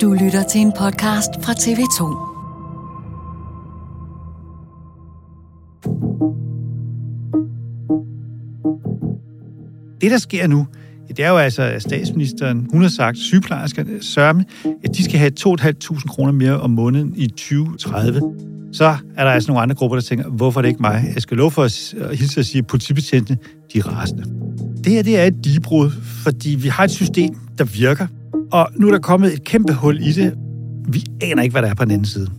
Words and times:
Du 0.00 0.12
lytter 0.12 0.42
til 0.42 0.60
en 0.60 0.72
podcast 0.78 1.30
fra 1.42 1.52
TV2. 1.52 2.30
Det, 10.00 10.10
der 10.10 10.18
sker 10.18 10.46
nu, 10.46 10.66
det 11.08 11.20
er 11.20 11.28
jo 11.28 11.36
altså, 11.36 11.62
at 11.62 11.82
statsministeren, 11.82 12.68
hun 12.72 12.82
har 12.82 12.88
sagt, 12.88 13.18
sygeplejerskerne 13.18 14.02
sørme, 14.02 14.44
at 14.84 14.96
de 14.96 15.04
skal 15.04 15.18
have 15.18 15.32
2.500 15.40 16.06
kroner 16.08 16.32
mere 16.32 16.60
om 16.60 16.70
måneden 16.70 17.14
i 17.16 17.26
2030. 17.26 18.22
Så 18.72 18.96
er 19.16 19.24
der 19.24 19.30
altså 19.30 19.50
nogle 19.50 19.62
andre 19.62 19.74
grupper, 19.74 19.96
der 19.96 20.02
tænker, 20.02 20.28
hvorfor 20.28 20.60
er 20.60 20.62
det 20.62 20.68
ikke 20.68 20.82
mig? 20.82 21.10
Jeg 21.14 21.22
skal 21.22 21.36
love 21.36 21.50
for 21.50 21.62
at 21.62 21.94
hilse 22.16 22.40
at 22.40 22.46
sige, 22.46 22.58
at 22.58 22.66
politibetjentene, 22.66 23.38
de 23.72 23.78
er 23.78 23.82
rasende. 23.82 24.24
Det 24.84 24.92
her, 24.92 25.02
det 25.02 25.18
er 25.18 25.24
et 25.24 25.44
digebrud, 25.44 25.90
fordi 26.22 26.50
vi 26.50 26.68
har 26.68 26.84
et 26.84 26.90
system, 26.90 27.34
der 27.58 27.64
virker, 27.64 28.06
og 28.54 28.68
nu 28.76 28.86
er 28.86 28.90
der 28.90 28.98
kommet 28.98 29.32
et 29.32 29.44
kæmpe 29.44 29.72
hul 29.72 30.00
i 30.00 30.12
det. 30.12 30.34
Vi 30.88 31.04
aner 31.22 31.42
ikke, 31.42 31.52
hvad 31.52 31.62
der 31.62 31.70
er 31.70 31.74
på 31.74 31.84
den 31.84 31.90
anden 31.90 32.04
side. 32.04 32.30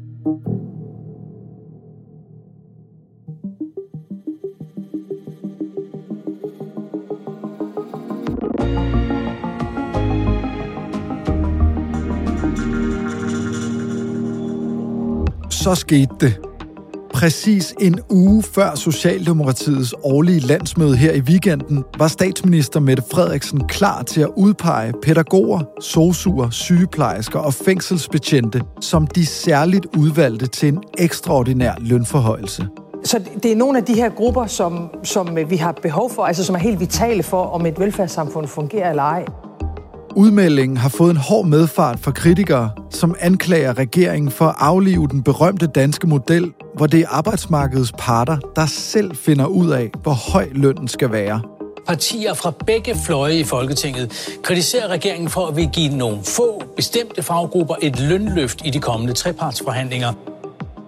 Så 15.50 15.75
skete 15.75 16.16
det. 16.19 16.44
Præcis 17.15 17.75
en 17.79 17.99
uge 18.09 18.43
før 18.43 18.75
Socialdemokratiets 18.75 19.93
årlige 20.03 20.39
landsmøde 20.39 20.95
her 20.95 21.11
i 21.11 21.19
weekenden, 21.19 21.83
var 21.97 22.07
statsminister 22.07 22.79
Mette 22.79 23.03
Frederiksen 23.11 23.67
klar 23.67 24.03
til 24.03 24.21
at 24.21 24.29
udpege 24.37 24.93
pædagoger, 25.03 25.61
sosuer, 25.81 26.49
sygeplejersker 26.49 27.39
og 27.39 27.53
fængselsbetjente 27.53 28.61
som 28.81 29.07
de 29.07 29.25
særligt 29.25 29.85
udvalgte 29.97 30.47
til 30.47 30.69
en 30.69 30.83
ekstraordinær 30.97 31.73
lønforhøjelse. 31.79 32.67
Så 33.03 33.19
det 33.43 33.51
er 33.51 33.55
nogle 33.55 33.77
af 33.77 33.83
de 33.83 33.93
her 33.93 34.09
grupper, 34.09 34.45
som, 34.45 34.89
som 35.03 35.37
vi 35.49 35.55
har 35.55 35.71
behov 35.71 36.11
for, 36.11 36.23
altså 36.23 36.43
som 36.43 36.55
er 36.55 36.59
helt 36.59 36.79
vitale 36.79 37.23
for, 37.23 37.43
om 37.43 37.65
et 37.65 37.79
velfærdssamfund 37.79 38.47
fungerer 38.47 38.89
eller 38.89 39.03
ej. 39.03 39.25
Udmeldingen 40.17 40.77
har 40.77 40.89
fået 40.89 41.11
en 41.11 41.17
hård 41.17 41.45
medfart 41.45 41.99
for 41.99 42.11
kritikere, 42.11 42.71
som 42.91 43.15
anklager 43.19 43.77
regeringen 43.77 44.31
for 44.31 44.45
at 44.45 44.55
aflive 44.59 45.07
den 45.07 45.23
berømte 45.23 45.67
danske 45.67 46.07
model, 46.07 46.51
hvor 46.75 46.87
det 46.87 46.99
er 46.99 47.07
arbejdsmarkedets 47.09 47.91
parter, 47.97 48.37
der 48.55 48.65
selv 48.65 49.15
finder 49.15 49.45
ud 49.45 49.69
af, 49.69 49.91
hvor 50.03 50.31
høj 50.31 50.47
lønnen 50.51 50.87
skal 50.87 51.11
være. 51.11 51.41
Partier 51.87 52.33
fra 52.33 52.53
begge 52.65 52.95
fløje 53.05 53.39
i 53.39 53.43
Folketinget 53.43 54.37
kritiserer 54.43 54.87
regeringen 54.87 55.29
for 55.29 55.47
at 55.47 55.55
vil 55.55 55.69
give 55.73 55.97
nogle 55.97 56.17
få 56.23 56.63
bestemte 56.75 57.23
faggrupper 57.23 57.75
et 57.81 57.99
lønløft 57.99 58.61
i 58.65 58.69
de 58.69 58.79
kommende 58.79 59.13
trepartsforhandlinger. 59.13 60.13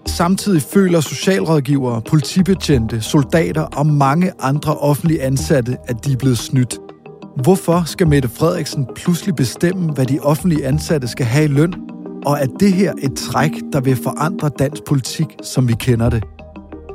Samtidig 0.06 0.62
føler 0.62 1.02
socialrådgivere, 1.02 2.02
politibetjente, 2.02 3.02
soldater 3.02 3.62
og 3.62 3.86
mange 3.86 4.32
andre 4.40 4.78
offentlige 4.78 5.24
ansatte, 5.24 5.78
at 5.88 6.06
de 6.06 6.14
er 6.14 6.18
blevet 6.18 6.38
snydt. 6.38 6.87
Hvorfor 7.44 7.84
skal 7.86 8.08
Mette 8.08 8.30
Frederiksen 8.30 8.88
pludselig 8.96 9.36
bestemme, 9.36 9.92
hvad 9.92 10.06
de 10.06 10.20
offentlige 10.20 10.68
ansatte 10.68 11.08
skal 11.08 11.26
have 11.26 11.46
i 11.46 11.48
løn? 11.48 11.74
Og 12.26 12.38
er 12.40 12.46
det 12.60 12.74
her 12.74 12.94
et 13.02 13.14
træk, 13.16 13.52
der 13.74 13.80
vil 13.82 13.96
forandre 13.96 14.50
dansk 14.60 14.84
politik, 14.84 15.28
som 15.44 15.68
vi 15.68 15.74
kender 15.74 16.10
det? 16.10 16.24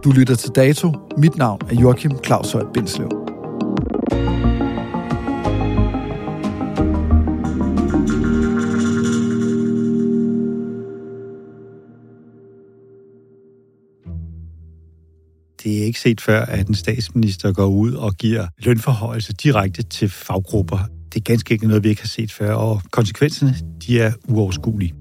Du 0.05 0.11
lytter 0.11 0.35
til 0.35 0.51
Dato. 0.51 0.93
Mit 1.19 1.37
navn 1.37 1.61
er 1.71 1.75
Joachim 1.75 2.13
Claus 2.25 2.53
Høj 2.53 2.65
Bindslev. 2.75 3.22
Det 15.65 15.79
er 15.79 15.85
ikke 15.85 16.01
set 16.01 16.21
før, 16.21 16.45
at 16.45 16.69
en 16.69 16.75
statsminister 16.75 17.53
går 17.53 17.67
ud 17.67 17.93
og 17.93 18.15
giver 18.15 18.47
lønforhøjelse 18.59 19.33
direkte 19.33 19.83
til 19.83 20.09
faggrupper. 20.09 20.79
Det 21.13 21.21
er 21.21 21.25
ganske 21.25 21.55
ikke 21.55 21.67
noget, 21.67 21.85
vi 21.85 21.89
ikke 21.89 22.03
har 22.03 22.09
set 22.09 22.33
før, 22.33 22.55
og 22.55 22.83
konsekvenserne, 22.91 23.55
de 23.87 24.01
er 24.01 24.13
uoverskuelige. 24.29 24.95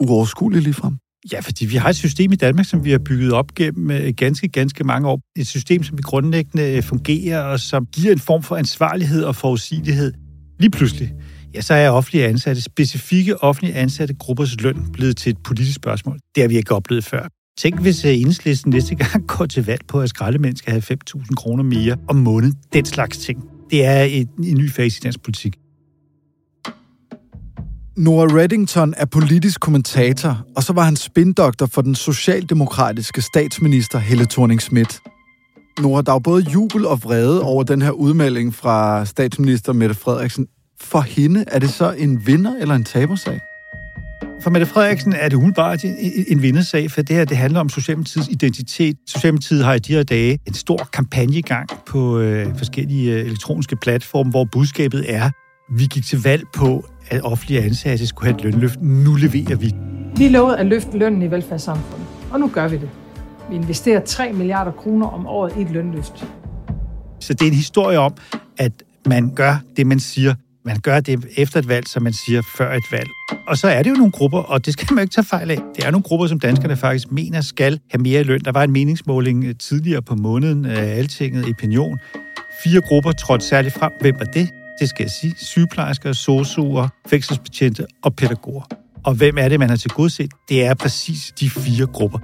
Uoverskuelige 0.00 0.62
ligefrem? 0.62 0.96
Ja, 1.32 1.40
fordi 1.40 1.66
vi 1.66 1.76
har 1.76 1.88
et 1.88 1.96
system 1.96 2.32
i 2.32 2.36
Danmark, 2.36 2.66
som 2.66 2.84
vi 2.84 2.90
har 2.90 2.98
bygget 2.98 3.32
op 3.32 3.54
gennem 3.54 3.90
øh, 3.90 4.12
ganske, 4.16 4.48
ganske 4.48 4.84
mange 4.84 5.08
år. 5.08 5.20
Et 5.36 5.46
system, 5.46 5.82
som 5.82 5.98
grundlæggende 5.98 6.76
øh, 6.76 6.82
fungerer, 6.82 7.40
og 7.40 7.60
som 7.60 7.86
giver 7.86 8.12
en 8.12 8.18
form 8.18 8.42
for 8.42 8.56
ansvarlighed 8.56 9.24
og 9.24 9.36
forudsigelighed. 9.36 10.12
Lige 10.60 10.70
pludselig, 10.70 11.12
ja, 11.54 11.60
så 11.60 11.74
er 11.74 11.90
offentlige 11.90 12.26
ansatte, 12.26 12.62
specifikke 12.62 13.42
offentlige 13.42 13.74
ansatte 13.74 14.14
gruppers 14.14 14.60
løn 14.60 14.92
blevet 14.92 15.16
til 15.16 15.30
et 15.30 15.38
politisk 15.44 15.76
spørgsmål. 15.76 16.18
Det 16.34 16.42
har 16.42 16.48
vi 16.48 16.56
ikke 16.56 16.74
oplevet 16.74 17.04
før. 17.04 17.28
Tænk, 17.58 17.80
hvis 17.80 18.04
øh, 18.04 18.10
enhedslisten 18.10 18.70
næste 18.70 18.94
gang 18.94 19.26
går 19.36 19.46
til 19.46 19.66
valg 19.66 19.80
på, 19.88 20.00
at 20.00 20.08
skraldemænd 20.08 20.56
skal 20.56 20.70
have 20.70 20.82
5.000 21.16 21.34
kroner 21.34 21.62
mere 21.62 21.96
om 22.08 22.16
måneden. 22.16 22.58
Den 22.72 22.84
slags 22.84 23.18
ting. 23.18 23.44
Det 23.70 23.84
er 23.84 24.02
et, 24.02 24.28
en 24.44 24.56
ny 24.58 24.70
fase 24.70 24.98
i 24.98 25.00
dansk 25.02 25.22
politik. 25.22 25.56
Noah 27.96 28.34
Reddington 28.34 28.94
er 28.96 29.04
politisk 29.04 29.60
kommentator, 29.60 30.46
og 30.56 30.62
så 30.62 30.72
var 30.72 30.82
han 30.82 30.96
spindoktor 30.96 31.66
for 31.66 31.82
den 31.82 31.94
socialdemokratiske 31.94 33.22
statsminister 33.22 33.98
Helle 33.98 34.26
thorning 34.26 34.62
Schmidt. 34.62 35.00
Noah, 35.80 36.04
der 36.06 36.12
er 36.12 36.18
både 36.18 36.42
jubel 36.42 36.86
og 36.86 37.02
vrede 37.04 37.42
over 37.42 37.62
den 37.62 37.82
her 37.82 37.90
udmelding 37.90 38.54
fra 38.54 39.04
statsminister 39.04 39.72
Mette 39.72 39.94
Frederiksen. 39.94 40.46
For 40.80 41.00
hende, 41.00 41.44
er 41.46 41.58
det 41.58 41.70
så 41.70 41.92
en 41.92 42.26
vinder 42.26 42.56
eller 42.56 42.74
en 42.74 42.84
tabersag? 42.84 43.40
For 44.44 44.50
Mette 44.50 44.66
Frederiksen 44.66 45.12
er 45.12 45.28
det 45.28 45.36
umiddelbart 45.36 45.84
en 46.28 46.42
vindersag, 46.42 46.90
for 46.90 47.02
det 47.02 47.16
her 47.16 47.24
det 47.24 47.36
handler 47.36 47.60
om 47.60 47.68
Socialdemokratiets 47.68 48.28
identitet. 48.28 48.96
Socialdemokratiet 49.06 49.64
har 49.64 49.74
i 49.74 49.78
de 49.78 49.92
her 49.92 50.02
dage 50.02 50.38
en 50.46 50.54
stor 50.54 50.88
kampagne 50.92 51.36
i 51.36 51.42
gang 51.42 51.68
på 51.86 52.18
øh, 52.18 52.58
forskellige 52.58 53.12
øh, 53.12 53.26
elektroniske 53.26 53.76
platforme, 53.76 54.30
hvor 54.30 54.44
budskabet 54.44 55.14
er, 55.14 55.30
vi 55.72 55.86
gik 55.86 56.04
til 56.04 56.22
valg 56.22 56.44
på, 56.54 56.84
at 57.10 57.22
offentlige 57.22 57.62
ansatte 57.62 58.06
skulle 58.06 58.32
have 58.32 58.38
et 58.38 58.44
lønløft. 58.44 58.82
Nu 58.82 59.14
leverer 59.14 59.56
vi. 59.56 59.74
Vi 60.16 60.28
lovede 60.28 60.58
at 60.58 60.66
løfte 60.66 60.98
lønnen 60.98 61.22
i 61.22 61.30
velfærdssamfundet, 61.30 62.06
og 62.30 62.40
nu 62.40 62.48
gør 62.48 62.68
vi 62.68 62.76
det. 62.76 62.90
Vi 63.50 63.54
investerer 63.54 64.00
3 64.00 64.32
milliarder 64.32 64.72
kroner 64.72 65.06
om 65.06 65.26
året 65.26 65.52
i 65.58 65.60
et 65.60 65.70
lønløft. 65.70 66.26
Så 67.20 67.34
det 67.34 67.42
er 67.42 67.48
en 67.48 67.56
historie 67.56 67.98
om, 67.98 68.14
at 68.58 68.72
man 69.06 69.34
gør 69.34 69.56
det, 69.76 69.86
man 69.86 70.00
siger. 70.00 70.34
Man 70.66 70.80
gør 70.80 71.00
det 71.00 71.24
efter 71.36 71.58
et 71.58 71.68
valg, 71.68 71.88
som 71.88 72.02
man 72.02 72.12
siger 72.12 72.42
før 72.58 72.72
et 72.72 72.82
valg. 72.92 73.08
Og 73.46 73.58
så 73.58 73.68
er 73.68 73.82
det 73.82 73.90
jo 73.90 73.94
nogle 73.94 74.12
grupper, 74.12 74.38
og 74.38 74.66
det 74.66 74.72
skal 74.72 74.94
man 74.94 75.02
ikke 75.02 75.12
tage 75.12 75.24
fejl 75.24 75.50
af. 75.50 75.58
Det 75.76 75.84
er 75.84 75.90
nogle 75.90 76.02
grupper, 76.02 76.26
som 76.26 76.40
danskerne 76.40 76.76
faktisk 76.76 77.12
mener 77.12 77.40
skal 77.40 77.80
have 77.90 78.02
mere 78.02 78.20
i 78.20 78.24
løn. 78.24 78.40
Der 78.40 78.52
var 78.52 78.64
en 78.64 78.70
meningsmåling 78.72 79.44
øh, 79.44 79.54
tidligere 79.54 80.02
på 80.02 80.14
måneden 80.14 80.64
af 80.64 80.98
Altinget 80.98 81.48
i 81.48 81.50
Opinion. 81.50 81.98
Fire 82.64 82.80
grupper 82.80 83.12
trådte 83.12 83.46
særligt 83.46 83.74
frem. 83.74 83.92
Hvem 84.00 84.14
var 84.18 84.24
det? 84.24 84.48
Det 84.80 84.88
skal 84.88 85.02
jeg 85.02 85.10
sige. 85.10 85.34
Sygeplejersker, 85.36 86.12
sosuer, 86.12 86.88
fængselsbetjente 87.06 87.86
og 88.02 88.16
pædagoger. 88.16 88.62
Og 89.04 89.14
hvem 89.14 89.38
er 89.38 89.48
det, 89.48 89.60
man 89.60 89.68
har 89.68 89.76
til 89.76 89.90
godset? 89.90 90.30
Det 90.48 90.64
er 90.64 90.74
præcis 90.74 91.32
de 91.40 91.50
fire 91.50 91.86
grupper. 91.86 92.18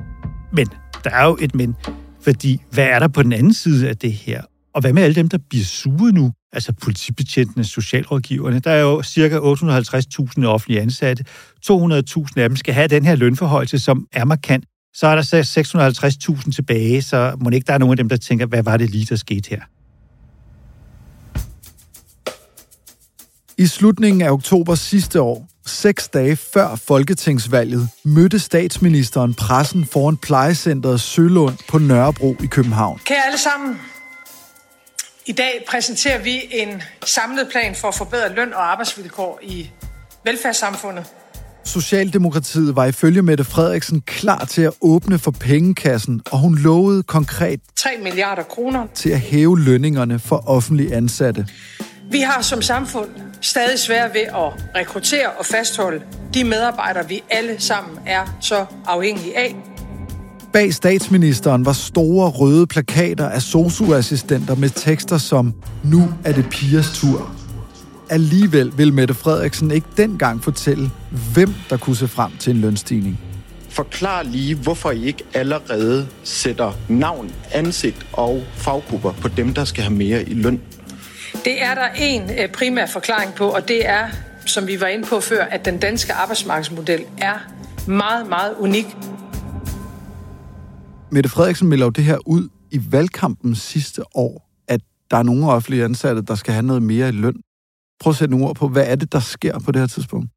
Men 0.53 0.67
der 1.05 1.11
er 1.11 1.25
jo 1.27 1.39
et 1.41 1.55
men, 1.55 1.75
fordi 2.21 2.61
hvad 2.71 2.85
er 2.85 2.99
der 2.99 3.09
på 3.09 3.23
den 3.23 3.33
anden 3.33 3.55
side 3.55 3.89
af 3.89 3.97
det 3.97 4.13
her? 4.13 4.43
Og 4.75 4.81
hvad 4.81 4.93
med 4.93 5.03
alle 5.03 5.15
dem, 5.15 5.29
der 5.29 5.39
bliver 5.51 5.65
suget 5.65 6.15
nu? 6.15 6.33
Altså 6.53 6.73
politibetjentene, 6.83 7.65
socialrådgiverne. 7.65 8.59
Der 8.59 8.71
er 8.71 8.81
jo 8.81 9.03
cirka 9.03 9.39
850.000 9.39 10.47
offentlige 10.47 10.81
ansatte. 10.81 11.25
200.000 11.71 11.73
af 12.37 12.49
dem 12.49 12.57
skal 12.57 12.75
have 12.75 12.89
den 12.89 13.05
her 13.05 13.15
lønforhøjelse, 13.15 13.79
som 13.79 14.07
er 14.13 14.25
markant. 14.25 14.65
Så 14.95 15.07
er 15.07 15.15
der 15.15 15.23
650.000 16.45 16.53
tilbage, 16.53 17.03
så 17.03 17.37
må 17.41 17.51
ikke 17.51 17.67
der 17.67 17.73
er 17.73 17.79
nogen 17.79 17.93
af 17.93 17.97
dem, 17.97 18.09
der 18.09 18.17
tænker, 18.17 18.47
hvad 18.47 18.63
var 18.63 18.77
det 18.77 18.91
lige, 18.91 19.07
der 19.11 19.17
skete 19.17 19.51
her? 19.51 19.61
I 23.59 23.67
slutningen 23.67 24.23
af 24.23 24.31
oktober 24.31 24.75
sidste 24.75 25.21
år, 25.21 25.49
seks 25.67 26.09
dage 26.09 26.37
før 26.37 26.75
folketingsvalget, 26.75 27.89
mødte 28.05 28.39
statsministeren 28.39 29.35
pressen 29.35 29.85
foran 29.85 30.17
plejecentret 30.17 31.01
Sølund 31.01 31.57
på 31.69 31.79
Nørrebro 31.79 32.37
i 32.43 32.47
København. 32.47 33.01
Kære 33.05 33.27
alle 33.27 33.39
sammen, 33.39 33.79
i 35.31 35.33
dag 35.33 35.65
præsenterer 35.69 36.23
vi 36.23 36.41
en 36.51 36.83
samlet 37.05 37.49
plan 37.51 37.75
for 37.75 37.89
at 37.89 37.95
forbedre 37.95 38.35
løn 38.35 38.53
og 38.55 38.73
arbejdsvilkår 38.73 39.41
i 39.43 39.71
velfærdssamfundet. 40.25 41.05
Socialdemokratiet 41.65 42.77
var 42.77 42.85
ifølge 42.85 43.23
Mette 43.23 43.45
Frederiksen 43.45 44.01
klar 44.01 44.45
til 44.45 44.63
at 44.63 44.73
åbne 44.81 45.19
for 45.19 45.31
pengekassen, 45.31 46.21
og 46.33 46.39
hun 46.39 46.59
lovede 46.59 47.03
konkret 47.03 47.61
3 47.77 47.91
milliarder 48.03 48.43
kroner. 48.43 48.87
til 48.95 49.11
at 49.11 49.21
hæve 49.21 49.61
lønningerne 49.61 50.19
for 50.19 50.49
offentlige 50.49 50.95
ansatte. 50.95 51.47
Vi 52.11 52.21
har 52.21 52.43
som 52.43 52.63
samfund 52.63 53.09
stadig 53.41 53.79
svært 53.79 54.15
ved 54.15 54.21
at 54.21 54.53
rekruttere 54.77 55.31
og 55.39 55.47
fastholde 55.47 56.03
de 56.35 56.45
medarbejdere, 56.45 57.09
vi 57.09 57.23
alle 57.31 57.61
sammen 57.61 57.99
er 58.07 58.37
så 58.41 58.67
afhængige 58.87 59.39
af. 59.39 59.57
Bag 60.53 60.75
statsministeren 60.75 61.67
var 61.67 61.73
store 61.73 62.31
røde 62.31 62.67
plakater 62.67 63.29
af 63.29 63.43
sosu-assistenter 63.43 64.55
med 64.55 64.71
tekster 64.71 65.19
som 65.19 65.55
Nu 65.85 66.09
er 66.25 66.33
det 66.33 66.47
pigers 66.51 66.99
tur. 67.01 67.35
Alligevel 68.09 68.73
vil 68.77 68.93
Mette 68.93 69.15
Frederiksen 69.15 69.71
ikke 69.71 69.87
dengang 69.97 70.45
fortælle, 70.45 70.91
hvem 71.35 71.55
der 71.71 71.77
kunne 71.77 71.97
se 71.97 72.09
frem 72.09 72.31
til 72.39 72.55
en 72.55 72.61
lønstigning. 72.61 73.21
Forklar 73.69 74.23
lige, 74.23 74.55
hvorfor 74.55 74.91
I 74.91 75.05
ikke 75.05 75.25
allerede 75.35 76.07
sætter 76.25 76.73
navn, 76.89 77.33
ansigt 77.53 78.07
og 78.13 78.43
faggrupper 78.55 79.13
på 79.13 79.29
dem, 79.29 79.55
der 79.55 79.65
skal 79.65 79.85
have 79.85 79.95
mere 79.95 80.23
i 80.23 80.35
løn. 80.35 80.61
Det 81.45 81.63
er 81.63 81.75
der 81.75 81.89
en 81.99 82.23
øh, 82.23 82.49
primær 82.49 82.87
forklaring 82.87 83.35
på, 83.35 83.49
og 83.49 83.69
det 83.69 83.89
er, 83.89 84.09
som 84.47 84.67
vi 84.67 84.81
var 84.81 84.87
inde 84.87 85.05
på 85.05 85.21
før, 85.21 85.45
at 85.45 85.65
den 85.65 85.79
danske 85.79 86.13
arbejdsmarkedsmodel 86.13 87.01
er 87.19 87.35
meget, 87.87 88.29
meget 88.29 88.55
unik. 88.59 88.87
Mette 91.13 91.29
Frederiksen 91.29 91.69
melder 91.69 91.87
jo 91.87 91.91
det 91.91 92.05
her 92.05 92.19
ud 92.27 92.49
i 92.71 92.81
valgkampen 92.91 93.55
sidste 93.55 94.17
år, 94.17 94.51
at 94.69 94.81
der 95.11 95.17
er 95.17 95.23
nogle 95.23 95.47
offentlige 95.47 95.85
ansatte, 95.85 96.23
der 96.23 96.35
skal 96.35 96.53
have 96.53 96.67
noget 96.67 96.83
mere 96.83 97.09
i 97.09 97.13
løn. 97.13 97.35
Prøv 98.01 98.11
at 98.11 98.17
sætte 98.17 98.31
nogle 98.31 98.47
ord 98.47 98.57
på, 98.57 98.69
hvad 98.69 98.87
er 98.87 98.97
det, 98.97 99.13
der 99.13 99.21
sker 99.21 99.59
på 99.59 99.73
det 99.73 99.81
her 99.81 99.87
tidspunkt? 99.87 100.31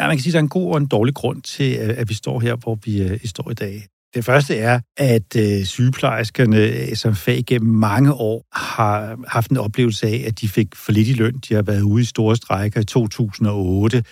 Ja, 0.00 0.06
man 0.06 0.16
kan 0.16 0.22
sige, 0.22 0.30
at 0.30 0.32
der 0.32 0.38
er 0.38 0.42
en 0.42 0.48
god 0.48 0.72
og 0.72 0.76
en 0.76 0.86
dårlig 0.86 1.14
grund 1.14 1.42
til, 1.42 1.78
øh, 1.80 1.94
at 1.98 2.08
vi 2.08 2.14
står 2.14 2.40
her, 2.40 2.56
hvor 2.56 2.78
vi 2.84 3.02
øh, 3.02 3.20
står 3.24 3.50
i 3.50 3.54
dag. 3.54 3.86
Det 4.14 4.24
første 4.24 4.56
er, 4.56 4.80
at 4.96 5.36
øh, 5.36 5.64
sygeplejerskerne 5.64 6.56
øh, 6.56 6.96
som 6.96 7.14
fag 7.14 7.42
gennem 7.46 7.74
mange 7.74 8.12
år 8.12 8.44
har 8.52 9.18
haft 9.28 9.50
en 9.50 9.56
oplevelse 9.56 10.06
af, 10.06 10.24
at 10.26 10.40
de 10.40 10.48
fik 10.48 10.74
for 10.74 10.92
lidt 10.92 11.08
i 11.08 11.12
løn. 11.12 11.38
De 11.48 11.54
har 11.54 11.62
været 11.62 11.82
ude 11.82 12.02
i 12.02 12.06
store 12.06 12.36
strækker 12.36 12.80
i 12.80 12.84
2008, 12.84 14.04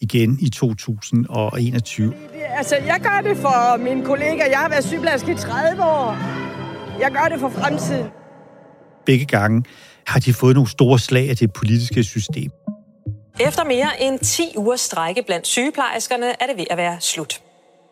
igen 0.00 0.38
i 0.40 0.48
2021. 0.48 2.14
Altså, 2.56 2.76
jeg 2.76 3.00
gør 3.02 3.28
det 3.28 3.36
for 3.36 3.76
mine 3.76 4.04
kolleger. 4.04 4.46
Jeg 4.46 4.58
har 4.58 4.68
været 4.68 4.84
sygeplejerske 4.84 5.32
i 5.32 5.34
30 5.34 5.82
år. 5.82 6.16
Jeg 7.00 7.10
gør 7.10 7.28
det 7.32 7.40
for 7.40 7.48
fremtiden. 7.48 8.06
Begge 9.06 9.26
gange 9.26 9.64
har 10.06 10.20
de 10.20 10.34
fået 10.34 10.54
nogle 10.54 10.70
store 10.70 10.98
slag 10.98 11.30
af 11.30 11.36
det 11.36 11.52
politiske 11.52 12.04
system. 12.04 12.50
Efter 13.40 13.64
mere 13.64 13.88
end 14.00 14.18
10 14.18 14.52
ugers 14.56 14.80
strække 14.80 15.22
blandt 15.26 15.46
sygeplejerskerne 15.46 16.26
er 16.26 16.46
det 16.46 16.56
ved 16.56 16.64
at 16.70 16.76
være 16.76 16.96
slut. 17.00 17.40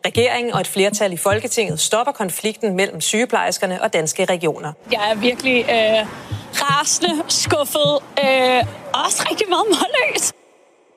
Regeringen 0.05 0.53
og 0.53 0.59
et 0.61 0.67
flertal 0.67 1.13
i 1.13 1.17
Folketinget 1.17 1.79
stopper 1.79 2.13
konflikten 2.13 2.75
mellem 2.75 3.01
sygeplejerskerne 3.01 3.81
og 3.81 3.93
danske 3.93 4.25
regioner. 4.25 4.73
Jeg 4.91 5.11
er 5.11 5.15
virkelig 5.15 5.59
øh, 5.59 6.07
rasende, 6.53 7.23
skuffet, 7.27 7.91
øh, 8.23 8.65
og 8.93 8.99
også 9.05 9.27
rigtig 9.31 9.49
meget 9.49 9.65
målløs. 9.67 10.33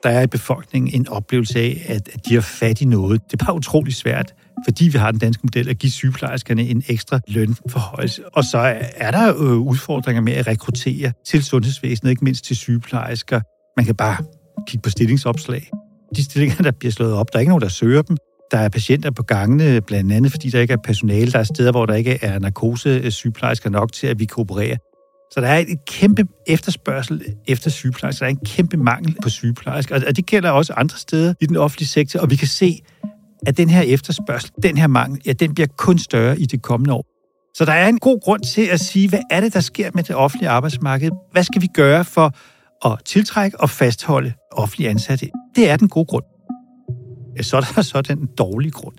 Der 0.03 0.09
er 0.09 0.21
i 0.21 0.27
befolkningen 0.27 1.01
en 1.01 1.09
oplevelse 1.09 1.59
af, 1.59 1.85
at, 1.87 2.09
at 2.13 2.25
de 2.29 2.33
har 2.33 2.41
fat 2.41 2.81
i 2.81 2.85
noget. 2.85 3.21
Det 3.31 3.41
er 3.41 3.45
bare 3.45 3.55
utrolig 3.55 3.93
svært, 3.93 4.33
fordi 4.67 4.89
vi 4.89 4.97
har 4.97 5.11
den 5.11 5.19
danske 5.19 5.41
model, 5.43 5.69
at 5.69 5.77
give 5.77 5.91
sygeplejerskerne 5.91 6.61
en 6.61 6.83
ekstra 6.87 7.19
lønforhøjelse. 7.27 8.21
Og 8.33 8.43
så 8.43 8.75
er 8.95 9.11
der 9.11 9.27
jo 9.27 9.55
udfordringer 9.55 10.21
med 10.21 10.33
at 10.33 10.47
rekruttere 10.47 11.11
til 11.25 11.43
sundhedsvæsenet, 11.43 12.09
ikke 12.09 12.23
mindst 12.23 12.45
til 12.45 12.55
sygeplejersker. 12.55 13.41
Man 13.77 13.85
kan 13.85 13.95
bare 13.95 14.17
kigge 14.67 14.81
på 14.81 14.89
stillingsopslag. 14.89 15.71
De 16.15 16.23
stillinger, 16.23 16.63
der 16.63 16.71
bliver 16.71 16.91
slået 16.91 17.13
op, 17.13 17.33
der 17.33 17.37
er 17.37 17.39
ikke 17.39 17.49
nogen, 17.49 17.61
der 17.61 17.67
søger 17.67 18.01
dem. 18.01 18.17
Der 18.51 18.57
er 18.57 18.69
patienter 18.69 19.11
på 19.11 19.23
gangene, 19.23 19.81
blandt 19.81 20.13
andet 20.13 20.31
fordi 20.31 20.49
der 20.49 20.61
ikke 20.61 20.73
er 20.73 20.77
personale. 20.83 21.31
Der 21.31 21.39
er 21.39 21.43
steder, 21.43 21.71
hvor 21.71 21.85
der 21.85 21.93
ikke 21.93 22.19
er 22.21 22.39
narkose-sygeplejersker 22.39 23.69
øh, 23.69 23.73
nok 23.73 23.91
til, 23.91 24.07
at 24.07 24.19
vi 24.19 24.25
kan 24.25 24.37
operere. 24.37 24.77
Så 25.31 25.41
der 25.41 25.47
er 25.47 25.57
et 25.57 25.85
kæmpe 25.85 26.23
efterspørgsel 26.47 27.23
efter 27.47 27.69
sygeplejersker. 27.69 28.25
Der 28.25 28.31
er 28.31 28.35
en 28.39 28.45
kæmpe 28.45 28.77
mangel 28.77 29.15
på 29.23 29.29
sygeplejersker, 29.29 30.07
og 30.07 30.15
det 30.15 30.25
gælder 30.25 30.49
også 30.49 30.73
andre 30.73 30.97
steder 30.97 31.33
i 31.41 31.45
den 31.45 31.55
offentlige 31.55 31.87
sektor. 31.87 32.19
Og 32.19 32.29
vi 32.29 32.35
kan 32.35 32.47
se, 32.47 32.81
at 33.47 33.57
den 33.57 33.69
her 33.69 33.81
efterspørgsel, 33.81 34.51
den 34.63 34.77
her 34.77 34.87
mangel, 34.87 35.21
ja, 35.25 35.33
den 35.33 35.53
bliver 35.53 35.67
kun 35.77 35.97
større 35.97 36.39
i 36.39 36.45
det 36.45 36.61
kommende 36.61 36.93
år. 36.93 37.05
Så 37.55 37.65
der 37.65 37.73
er 37.73 37.87
en 37.87 37.99
god 37.99 38.21
grund 38.21 38.41
til 38.41 38.65
at 38.65 38.79
sige, 38.79 39.09
hvad 39.09 39.21
er 39.31 39.41
det, 39.41 39.53
der 39.53 39.59
sker 39.59 39.91
med 39.93 40.03
det 40.03 40.15
offentlige 40.15 40.49
arbejdsmarked? 40.49 41.11
Hvad 41.31 41.43
skal 41.43 41.61
vi 41.61 41.67
gøre 41.73 42.05
for 42.05 42.35
at 42.85 42.99
tiltrække 43.05 43.59
og 43.59 43.69
fastholde 43.69 44.33
offentlige 44.51 44.89
ansatte? 44.89 45.29
Det 45.55 45.69
er 45.69 45.77
den 45.77 45.89
gode 45.89 46.05
grund 46.05 46.23
så 47.43 47.57
er 47.57 47.61
der 47.61 47.81
så 47.81 48.01
den 48.01 48.29
dårlige 48.37 48.71
grund. 48.71 48.95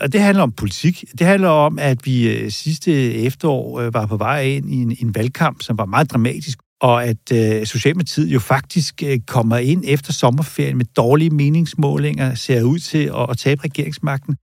Og 0.00 0.12
det 0.12 0.20
handler 0.20 0.42
om 0.42 0.52
politik. 0.52 1.04
Det 1.18 1.26
handler 1.26 1.48
om, 1.48 1.78
at 1.78 2.06
vi 2.06 2.28
øh, 2.28 2.50
sidste 2.50 3.14
efterår 3.14 3.80
øh, 3.80 3.94
var 3.94 4.06
på 4.06 4.16
vej 4.16 4.42
ind 4.42 4.70
i 4.70 4.76
en, 4.76 4.96
en 5.00 5.14
valgkamp, 5.14 5.62
som 5.62 5.78
var 5.78 5.84
meget 5.84 6.10
dramatisk, 6.12 6.58
og 6.80 7.04
at 7.04 7.32
øh, 7.32 7.66
Socialdemokratiet 7.66 8.26
jo 8.26 8.40
faktisk 8.40 9.02
øh, 9.02 9.18
kommer 9.26 9.56
ind 9.56 9.84
efter 9.86 10.12
sommerferien 10.12 10.76
med 10.76 10.84
dårlige 10.96 11.30
meningsmålinger, 11.30 12.34
ser 12.34 12.62
ud 12.62 12.78
til 12.78 13.04
at, 13.04 13.30
at 13.30 13.38
tabe 13.38 13.64
regeringsmagten. 13.64 14.36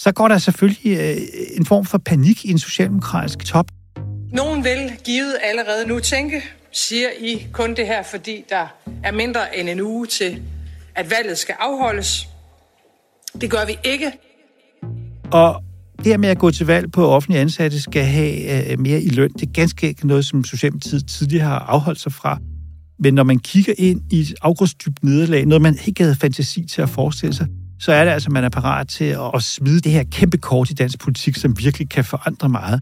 Så 0.00 0.12
går 0.12 0.28
der 0.28 0.38
selvfølgelig 0.38 0.98
øh, 0.98 1.16
en 1.56 1.66
form 1.66 1.84
for 1.84 1.98
panik 1.98 2.44
i 2.44 2.50
en 2.50 2.58
socialdemokratisk 2.58 3.44
top. 3.46 3.66
Nogen 4.32 4.64
vil 4.64 4.92
givet 5.04 5.36
allerede 5.42 5.88
nu 5.88 6.00
tænke, 6.00 6.42
siger 6.72 7.08
I 7.20 7.46
kun 7.52 7.74
det 7.74 7.86
her, 7.86 8.02
fordi 8.02 8.44
der 8.48 8.66
er 9.04 9.12
mindre 9.12 9.58
end 9.58 9.68
en 9.68 9.80
uge 9.80 10.06
til, 10.06 10.42
at 10.94 11.10
valget 11.10 11.38
skal 11.38 11.54
afholdes. 11.58 12.28
Det 13.40 13.50
gør 13.50 13.66
vi 13.66 13.78
ikke. 13.84 14.12
Og 15.32 15.62
det 15.98 16.06
her 16.06 16.16
med 16.16 16.28
at 16.28 16.38
gå 16.38 16.50
til 16.50 16.66
valg 16.66 16.92
på 16.92 17.08
offentlige 17.08 17.40
ansatte 17.40 17.80
skal 17.80 18.04
have 18.04 18.72
øh, 18.72 18.78
mere 18.78 19.02
i 19.02 19.08
løn, 19.08 19.30
det 19.32 19.42
er 19.42 19.52
ganske 19.52 19.88
ikke 19.88 20.06
noget, 20.06 20.24
som 20.24 20.44
Socialdemokratiet 20.44 21.06
tidligere 21.06 21.44
har 21.44 21.58
afholdt 21.58 22.00
sig 22.00 22.12
fra. 22.12 22.38
Men 22.98 23.14
når 23.14 23.22
man 23.22 23.38
kigger 23.38 23.72
ind 23.78 24.00
i 24.10 24.20
et 24.20 24.34
afgrundsdybt 24.42 25.04
nederlag, 25.04 25.46
noget 25.46 25.62
man 25.62 25.78
ikke 25.86 26.02
havde 26.02 26.16
fantasi 26.16 26.66
til 26.66 26.82
at 26.82 26.88
forestille 26.88 27.34
sig, 27.34 27.46
så 27.78 27.92
er 27.92 28.04
det 28.04 28.10
altså, 28.10 28.28
at 28.28 28.32
man 28.32 28.44
er 28.44 28.48
parat 28.48 28.88
til 28.88 29.04
at, 29.04 29.30
at 29.34 29.42
smide 29.42 29.80
det 29.80 29.92
her 29.92 30.04
kæmpe 30.04 30.36
kort 30.36 30.70
i 30.70 30.74
dansk 30.74 30.98
politik, 31.00 31.36
som 31.36 31.58
virkelig 31.58 31.88
kan 31.88 32.04
forandre 32.04 32.48
meget. 32.48 32.80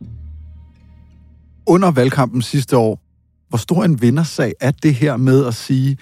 Under 1.67 1.91
valgkampen 1.91 2.43
sidste 2.43 2.77
år, 2.77 3.03
hvor 3.49 3.59
stor 3.59 3.85
en 3.85 4.03
vindersag 4.03 4.53
er 4.61 4.71
det 4.71 4.95
her 4.95 5.17
med 5.17 5.47
at 5.47 5.55
sige, 5.55 5.97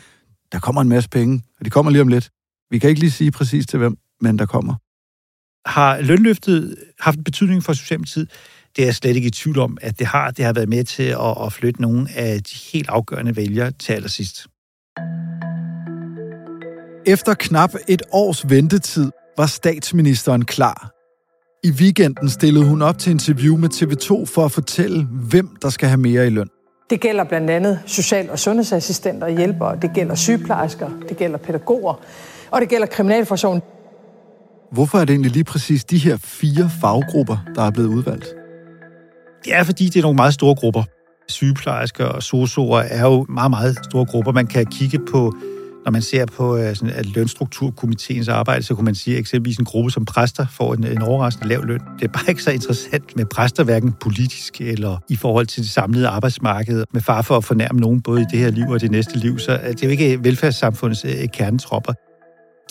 der 0.52 0.58
kommer 0.58 0.80
en 0.80 0.88
masse 0.88 1.08
penge, 1.08 1.42
og 1.58 1.64
de 1.64 1.70
kommer 1.70 1.92
lige 1.92 2.02
om 2.02 2.08
lidt. 2.08 2.30
Vi 2.70 2.78
kan 2.78 2.90
ikke 2.90 3.00
lige 3.00 3.10
sige 3.10 3.30
præcis 3.30 3.66
til 3.66 3.78
hvem, 3.78 3.96
men 4.20 4.38
der 4.38 4.46
kommer. 4.46 4.74
Har 5.66 6.00
lønløftet 6.00 6.76
haft 7.00 7.24
betydning 7.24 7.64
for 7.64 7.72
Socialdemokratiet? 7.72 8.30
Det 8.76 8.82
er 8.82 8.86
jeg 8.86 8.94
slet 8.94 9.16
ikke 9.16 9.26
i 9.26 9.30
tvivl 9.30 9.58
om, 9.58 9.78
at 9.80 9.98
det 9.98 10.06
har. 10.06 10.30
Det 10.30 10.44
har 10.44 10.52
været 10.52 10.68
med 10.68 10.84
til 10.84 11.02
at, 11.02 11.44
at 11.46 11.52
flytte 11.52 11.82
nogle 11.82 12.08
af 12.16 12.42
de 12.42 12.54
helt 12.72 12.88
afgørende 12.88 13.36
vælgere 13.36 13.70
til 13.70 13.92
allersidst. 13.92 14.46
Efter 17.06 17.34
knap 17.34 17.74
et 17.88 18.02
års 18.12 18.50
ventetid 18.50 19.10
var 19.36 19.46
statsministeren 19.46 20.44
klar. 20.44 20.90
I 21.64 21.70
weekenden 21.70 22.28
stillede 22.30 22.64
hun 22.64 22.82
op 22.82 22.98
til 22.98 23.10
interview 23.10 23.56
med 23.56 23.68
TV2 23.68 24.34
for 24.34 24.44
at 24.44 24.52
fortælle, 24.52 25.04
hvem 25.04 25.56
der 25.62 25.68
skal 25.70 25.88
have 25.88 26.00
mere 26.00 26.26
i 26.26 26.30
løn. 26.30 26.48
Det 26.90 27.00
gælder 27.00 27.24
blandt 27.24 27.50
andet 27.50 27.80
social- 27.86 28.30
og 28.30 28.38
sundhedsassistenter 28.38 29.26
og 29.26 29.36
hjælpere, 29.36 29.78
det 29.82 29.90
gælder 29.94 30.14
sygeplejersker, 30.14 30.90
det 31.08 31.16
gælder 31.16 31.38
pædagoger, 31.38 31.94
og 32.50 32.60
det 32.60 32.68
gælder 32.68 32.86
kriminalforsorgen. 32.86 33.62
Hvorfor 34.72 34.98
er 34.98 35.04
det 35.04 35.10
egentlig 35.10 35.32
lige 35.32 35.44
præcis 35.44 35.84
de 35.84 35.98
her 35.98 36.16
fire 36.16 36.70
faggrupper, 36.80 37.36
der 37.54 37.62
er 37.62 37.70
blevet 37.70 37.88
udvalgt? 37.88 38.26
Det 39.44 39.54
er, 39.54 39.64
fordi 39.64 39.84
det 39.84 39.96
er 39.96 40.02
nogle 40.02 40.16
meget 40.16 40.34
store 40.34 40.54
grupper. 40.54 40.82
Sygeplejersker 41.28 42.04
og 42.04 42.22
sosuer 42.22 42.78
er 42.80 43.02
jo 43.02 43.26
meget, 43.28 43.50
meget 43.50 43.78
store 43.84 44.06
grupper. 44.06 44.32
Man 44.32 44.46
kan 44.46 44.66
kigge 44.66 44.98
på, 45.10 45.34
når 45.84 45.90
man 45.92 46.02
ser 46.02 46.26
på 46.26 46.56
øh, 46.56 46.76
sådan, 46.76 46.94
at 46.94 47.06
lønstrukturkomiteens 47.06 48.28
arbejde, 48.28 48.62
så 48.62 48.74
kunne 48.74 48.84
man 48.84 48.94
sige, 48.94 49.14
at 49.14 49.20
eksempelvis 49.20 49.56
en 49.56 49.64
gruppe 49.64 49.90
som 49.90 50.04
præster 50.04 50.46
får 50.46 50.74
en, 50.74 50.86
en 50.86 51.02
overraskende 51.02 51.48
lav 51.48 51.64
løn. 51.64 51.80
Det 51.98 52.04
er 52.08 52.12
bare 52.12 52.28
ikke 52.28 52.42
så 52.42 52.50
interessant 52.50 53.16
med 53.16 53.24
præster, 53.24 53.64
hverken 53.64 53.92
politisk 53.92 54.60
eller 54.60 54.98
i 55.08 55.16
forhold 55.16 55.46
til 55.46 55.62
det 55.62 55.70
samlede 55.70 56.08
arbejdsmarked, 56.08 56.84
med 56.92 57.00
far 57.00 57.22
for 57.22 57.36
at 57.36 57.44
fornærme 57.44 57.80
nogen, 57.80 58.02
både 58.02 58.20
i 58.20 58.24
det 58.30 58.38
her 58.38 58.50
liv 58.50 58.66
og 58.68 58.80
det 58.80 58.90
næste 58.90 59.18
liv. 59.18 59.38
Så 59.38 59.52
øh, 59.52 59.68
det 59.68 59.82
er 59.82 59.86
jo 59.86 59.90
ikke 59.90 60.24
velfærdssamfundets 60.24 61.04
øh, 61.04 61.28
kernetropper. 61.32 61.92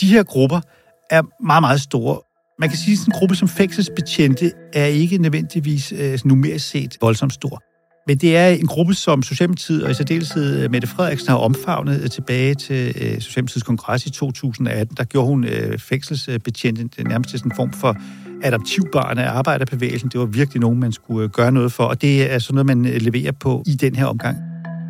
De 0.02 0.08
her 0.08 0.24
grupper 0.24 0.62
er 1.10 1.44
meget, 1.44 1.64
meget 1.64 1.82
store. 1.82 2.20
Man 2.60 2.70
kan 2.70 2.78
sige, 2.78 2.94
at 3.02 3.08
en 3.08 3.14
gruppe 3.14 3.36
som 3.36 3.48
fængselsbetjente 3.48 4.52
er 4.74 4.86
ikke 4.86 5.18
nødvendigvis 5.18 5.94
øh, 5.98 6.20
numerisk 6.26 6.70
set 6.70 6.98
voldsomt 7.02 7.34
stor. 7.34 7.62
Men 8.08 8.18
det 8.18 8.38
er 8.38 8.48
en 8.48 8.68
gruppe, 8.68 8.94
som 8.94 9.24
Socialdemokratiet 9.24 9.84
og 9.84 9.92
i 9.92 9.94
særdeleshed 9.94 10.64
øh, 10.64 10.72
Mette 10.72 10.88
Frederiksen 10.88 11.30
har 11.30 11.38
omfavnet 11.38 12.02
øh, 12.02 12.10
tilbage 12.10 12.56
til 12.56 12.88
øh, 12.88 13.22
Socialdemokratiets 13.22 13.64
kongres 13.64 14.06
i 14.06 14.12
2018. 14.12 14.98
Der 14.98 15.04
gjorde 15.04 15.28
hun 15.28 15.46
fængselsbetjente 15.78 17.04
nærmest 17.04 17.30
til 17.30 17.40
sådan 17.40 17.52
en 17.52 17.56
form 17.56 17.74
for 17.74 17.96
adaptivbarn 18.44 19.18
af 19.18 19.30
arbejderbevægelsen. 19.30 20.10
Det 20.10 20.20
var 20.20 20.26
virkelig 20.26 20.62
nogen, 20.62 20.80
man 20.80 20.92
skulle 20.92 21.30
gøre 21.30 21.52
noget 21.52 21.72
for, 21.72 21.84
og 21.84 22.02
det 22.02 22.34
er 22.34 22.40
sådan 22.40 22.66
noget, 22.66 22.78
man 22.78 22.84
leverer 23.02 23.32
på 23.32 23.64
i 23.66 23.76
den 23.76 23.96
her 23.96 24.06
omgang. 24.06 24.38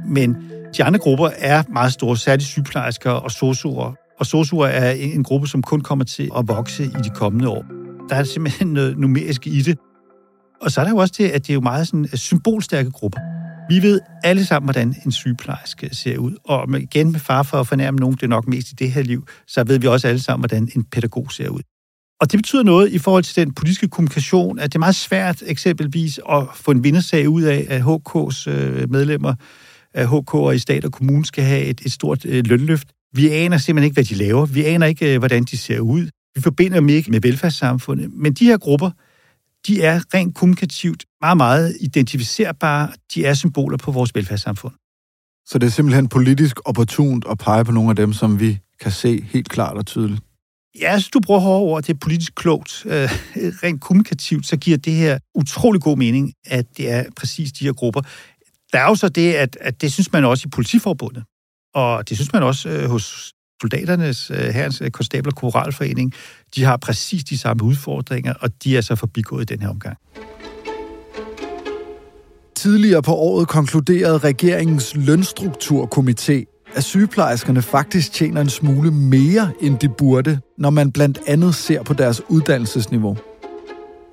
Men 0.08 0.36
de 0.78 0.84
andre 0.84 1.00
grupper 1.00 1.30
er 1.38 1.64
meget 1.74 1.94
store, 1.94 2.18
særligt 2.18 2.50
sygeplejersker 2.50 3.12
og 3.12 3.32
sosuer, 3.32 3.94
og 4.20 4.26
sosuer 4.26 4.68
er 4.68 4.92
en 4.92 5.24
gruppe, 5.24 5.48
som 5.48 5.62
kun 5.62 5.82
kommer 5.82 6.06
til 6.06 6.30
at 6.38 6.48
vokse 6.48 6.84
i 6.84 7.02
de 7.04 7.10
kommende 7.16 7.50
år. 7.50 7.66
Der 8.10 8.16
er 8.16 8.24
simpelthen 8.24 8.68
noget 8.68 8.98
numerisk 8.98 9.48
i 9.48 9.62
det. 9.62 9.78
Og 10.62 10.72
så 10.72 10.82
er 10.82 10.86
der 10.86 10.92
jo 10.92 10.98
også 10.98 11.14
det, 11.18 11.30
at 11.30 11.42
det 11.42 11.50
er 11.50 11.54
jo 11.54 11.62
meget 11.62 11.88
sådan 11.88 12.06
øh, 12.12 12.18
symbolstærke 12.18 12.92
grupper. 12.92 13.20
Vi 13.70 13.82
ved 13.82 14.00
alle 14.24 14.46
sammen, 14.46 14.66
hvordan 14.66 14.96
en 15.06 15.12
sygeplejerske 15.12 15.96
ser 15.96 16.18
ud. 16.18 16.36
Og 16.44 16.80
igen 16.80 17.12
med 17.12 17.20
far 17.20 17.44
for 17.44 17.58
at 17.58 17.68
fornærme 17.68 17.98
nogen, 17.98 18.16
det 18.16 18.24
er 18.24 18.28
nok 18.28 18.48
mest 18.48 18.72
i 18.72 18.76
det 18.76 18.92
her 18.92 19.04
liv, 19.04 19.28
så 19.48 19.64
ved 19.64 19.80
vi 19.80 19.88
også 19.88 20.08
alle 20.08 20.22
sammen, 20.22 20.42
hvordan 20.42 20.70
en 20.76 20.84
pædagog 20.84 21.32
ser 21.32 21.50
ud. 21.50 21.62
Og 22.22 22.32
det 22.32 22.38
betyder 22.38 22.64
noget 22.64 22.92
i 22.92 23.00
forhold 23.00 23.24
til 23.24 23.46
den 23.46 23.54
politiske 23.54 23.88
kommunikation, 23.88 24.60
at 24.60 24.74
det 24.74 24.76
er 24.76 24.80
meget 24.80 24.96
svært 24.96 25.44
eksempelvis 25.46 26.20
at 26.30 26.44
få 26.56 26.72
en 26.72 26.84
vindersag 26.84 27.30
ud 27.30 27.42
af, 27.42 27.66
at 27.70 27.82
HK's 27.82 28.50
øh, 28.50 28.92
medlemmer 28.92 29.34
af 29.94 30.06
HK'er 30.06 30.50
i 30.50 30.60
stat 30.60 30.86
og 30.86 30.92
kommune 30.92 31.26
skal 31.26 31.44
have 31.44 31.62
et, 31.62 31.82
et 31.86 31.92
stort 31.92 32.26
øh, 32.26 32.46
lønløft. 32.46 32.88
Vi 33.14 33.30
aner 33.30 33.58
simpelthen 33.58 33.86
ikke, 33.86 33.94
hvad 33.94 34.04
de 34.04 34.16
laver. 34.16 34.46
Vi 34.46 34.66
aner 34.66 34.86
ikke, 34.86 35.14
øh, 35.14 35.20
hvordan 35.20 35.44
de 35.44 35.58
ser 35.58 35.80
ud. 35.80 36.10
Vi 36.36 36.42
forbinder 36.42 36.80
dem 36.80 36.90
ikke 36.90 37.12
med 37.12 37.22
velfærdssamfundet. 37.22 38.14
Men 38.14 38.34
de 38.34 38.46
her 38.46 38.58
grupper, 38.58 38.92
de 39.68 39.82
er 39.82 40.02
rent 40.14 40.36
kommunikativt 40.36 41.06
meget, 41.22 41.38
meget 41.38 41.78
identificerbare. 41.80 42.90
De 43.14 43.26
er 43.26 43.34
symboler 43.34 43.78
på 43.78 43.92
vores 43.92 44.16
velfærdssamfund. 44.16 44.74
Så 45.46 45.58
det 45.58 45.68
er 45.68 45.72
simpelthen 45.72 46.08
politisk 46.08 46.60
opportunt 46.66 47.26
at 47.30 47.38
pege 47.38 47.66
på 47.66 47.72
nogle 47.72 47.90
af 47.90 47.96
dem, 47.96 48.14
som 48.14 48.40
vi 48.40 48.60
kan 48.82 48.92
se 48.92 49.22
helt 49.22 49.50
klart 49.50 49.78
og 49.78 49.86
tydeligt? 49.86 50.22
Ja, 50.80 50.96
hvis 50.96 51.08
du 51.08 51.20
bruger 51.20 51.40
hårde 51.40 51.62
ord, 51.62 51.84
det 51.84 51.94
er 51.94 51.98
politisk 51.98 52.36
klogt. 52.36 52.86
Øh, 52.86 52.92
rent 53.64 53.82
kommunikativt, 53.82 54.48
så 54.48 54.58
giver 54.58 54.78
det 54.78 54.94
her 54.94 55.20
utrolig 55.36 55.82
god 55.82 55.98
mening, 55.98 56.34
at 56.46 56.78
det 56.78 56.92
er 56.92 57.04
præcis 57.16 57.52
de 57.52 57.66
her 57.66 57.74
grupper. 57.74 58.02
Der 58.74 58.80
er 58.80 58.88
jo 58.90 58.96
så 58.96 59.10
det, 59.10 59.34
at, 59.34 59.58
at 59.62 59.82
det 59.82 59.94
synes 59.94 60.12
man 60.12 60.26
også 60.26 60.44
i 60.48 60.50
politiforbundet. 60.50 61.24
Og 61.78 62.10
det 62.10 62.18
synes 62.18 62.34
man 62.34 62.44
også 62.44 62.70
øh, 62.70 62.90
hos 62.90 63.34
soldaternes, 63.62 64.32
øh, 64.32 64.38
herrens 64.38 64.82
øh, 64.82 64.92
konstabler 64.92 65.32
koralforening. 65.32 66.14
De 66.56 66.64
har 66.64 66.78
præcis 66.78 67.24
de 67.24 67.38
samme 67.38 67.64
udfordringer, 67.64 68.34
og 68.34 68.64
de 68.64 68.78
er 68.78 68.82
så 68.82 68.96
forbigået 68.96 69.52
i 69.52 69.54
den 69.54 69.62
her 69.62 69.70
omgang. 69.70 69.98
Tidligere 72.56 73.02
på 73.02 73.14
året 73.14 73.48
konkluderede 73.48 74.18
regeringens 74.18 74.94
lønstrukturkomité, 74.94 76.64
at 76.76 76.84
sygeplejerskerne 76.84 77.62
faktisk 77.62 78.12
tjener 78.12 78.42
en 78.42 78.50
smule 78.50 78.92
mere, 78.92 79.52
end 79.62 79.80
de 79.80 79.90
burde, 79.90 80.40
når 80.58 80.70
man 80.70 80.92
blandt 80.92 81.20
andet 81.28 81.56
ser 81.56 81.84
på 81.84 81.94
deres 81.94 82.22
uddannelsesniveau. 82.30 83.18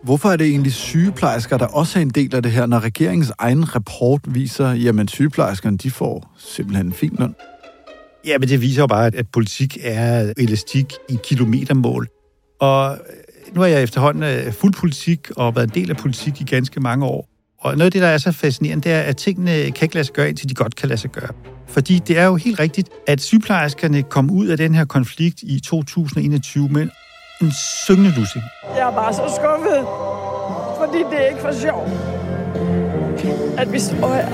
Hvorfor 0.02 0.28
er 0.28 0.36
det 0.36 0.46
egentlig 0.46 0.72
sygeplejersker, 0.72 1.58
der 1.58 1.66
også 1.66 1.98
er 1.98 2.02
en 2.02 2.10
del 2.10 2.34
af 2.34 2.42
det 2.42 2.52
her, 2.52 2.66
når 2.66 2.80
regeringens 2.80 3.32
egen 3.38 3.74
rapport 3.74 4.20
viser, 4.26 4.72
jamen 4.72 5.08
sygeplejerskerne 5.08 5.76
de 5.76 5.90
får 5.90 6.34
simpelthen 6.38 6.86
en 6.86 6.92
fin 6.92 7.16
løn? 7.18 7.34
Ja, 8.26 8.38
men 8.38 8.48
det 8.48 8.60
viser 8.60 8.82
jo 8.82 8.86
bare, 8.86 9.06
at 9.06 9.28
politik 9.32 9.78
er 9.80 10.32
elastik 10.36 10.92
i 11.08 11.18
kilometermål. 11.24 12.08
Og 12.60 12.98
nu 13.54 13.62
er 13.62 13.66
jeg 13.66 13.82
efterhånden 13.82 14.22
øh, 14.22 14.52
fuld 14.52 14.74
politik 14.74 15.30
og 15.36 15.56
været 15.56 15.66
en 15.66 15.82
del 15.82 15.90
af 15.90 15.96
politik 15.96 16.40
i 16.40 16.44
ganske 16.44 16.80
mange 16.80 17.06
år. 17.06 17.28
Og 17.60 17.72
noget 17.72 17.86
af 17.86 17.92
det, 17.92 18.02
der 18.02 18.08
er 18.08 18.18
så 18.18 18.32
fascinerende, 18.32 18.82
det 18.82 18.92
er, 18.92 19.00
at 19.00 19.16
tingene 19.16 19.50
kan 19.50 19.82
ikke 19.82 19.94
lade 19.94 20.04
sig 20.04 20.14
gøre, 20.14 20.28
indtil 20.28 20.48
de 20.48 20.54
godt 20.54 20.76
kan 20.76 20.88
lade 20.88 21.00
sig 21.00 21.10
gøre. 21.10 21.28
Fordi 21.68 21.98
det 21.98 22.18
er 22.18 22.24
jo 22.24 22.36
helt 22.36 22.60
rigtigt, 22.60 22.88
at 23.06 23.20
sygeplejerskerne 23.20 24.02
kom 24.02 24.30
ud 24.30 24.46
af 24.46 24.56
den 24.56 24.74
her 24.74 24.84
konflikt 24.84 25.42
i 25.42 25.60
2021 25.60 26.68
med 26.68 26.88
en 27.40 27.52
syngende 27.84 28.12
lussing. 28.16 28.44
Jeg 28.76 28.88
er 28.88 28.94
bare 28.94 29.12
så 29.14 29.22
skuffet, 29.36 29.80
fordi 30.80 30.98
det 31.10 31.24
er 31.24 31.28
ikke 31.28 31.40
for 31.40 31.52
sjov, 31.52 31.88
at 33.58 33.72
vi 33.72 33.78
står 33.78 34.14
her. 34.14 34.28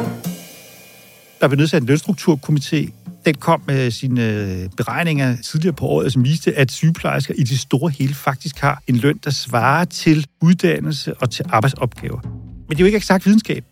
Der 1.40 1.48
blev 1.48 1.58
nedsat 1.58 1.82
en 1.82 1.88
lønstrukturkomité. 1.88 2.99
Den 3.24 3.34
kom 3.34 3.62
med 3.66 3.90
sine 3.90 4.24
øh, 4.24 4.68
beregninger 4.76 5.36
tidligere 5.36 5.74
på 5.74 5.86
året, 5.86 6.12
som 6.12 6.24
viste, 6.24 6.52
at 6.52 6.72
sygeplejersker 6.72 7.34
i 7.38 7.42
det 7.42 7.60
store 7.60 7.90
hele 7.90 8.14
faktisk 8.14 8.58
har 8.58 8.82
en 8.86 8.96
løn, 8.96 9.20
der 9.24 9.30
svarer 9.30 9.84
til 9.84 10.26
uddannelse 10.40 11.14
og 11.14 11.30
til 11.30 11.44
arbejdsopgaver. 11.48 12.20
Men 12.22 12.70
det 12.70 12.76
er 12.76 12.80
jo 12.80 12.86
ikke 12.86 12.96
eksakt 12.96 13.26
videnskab. 13.26 13.64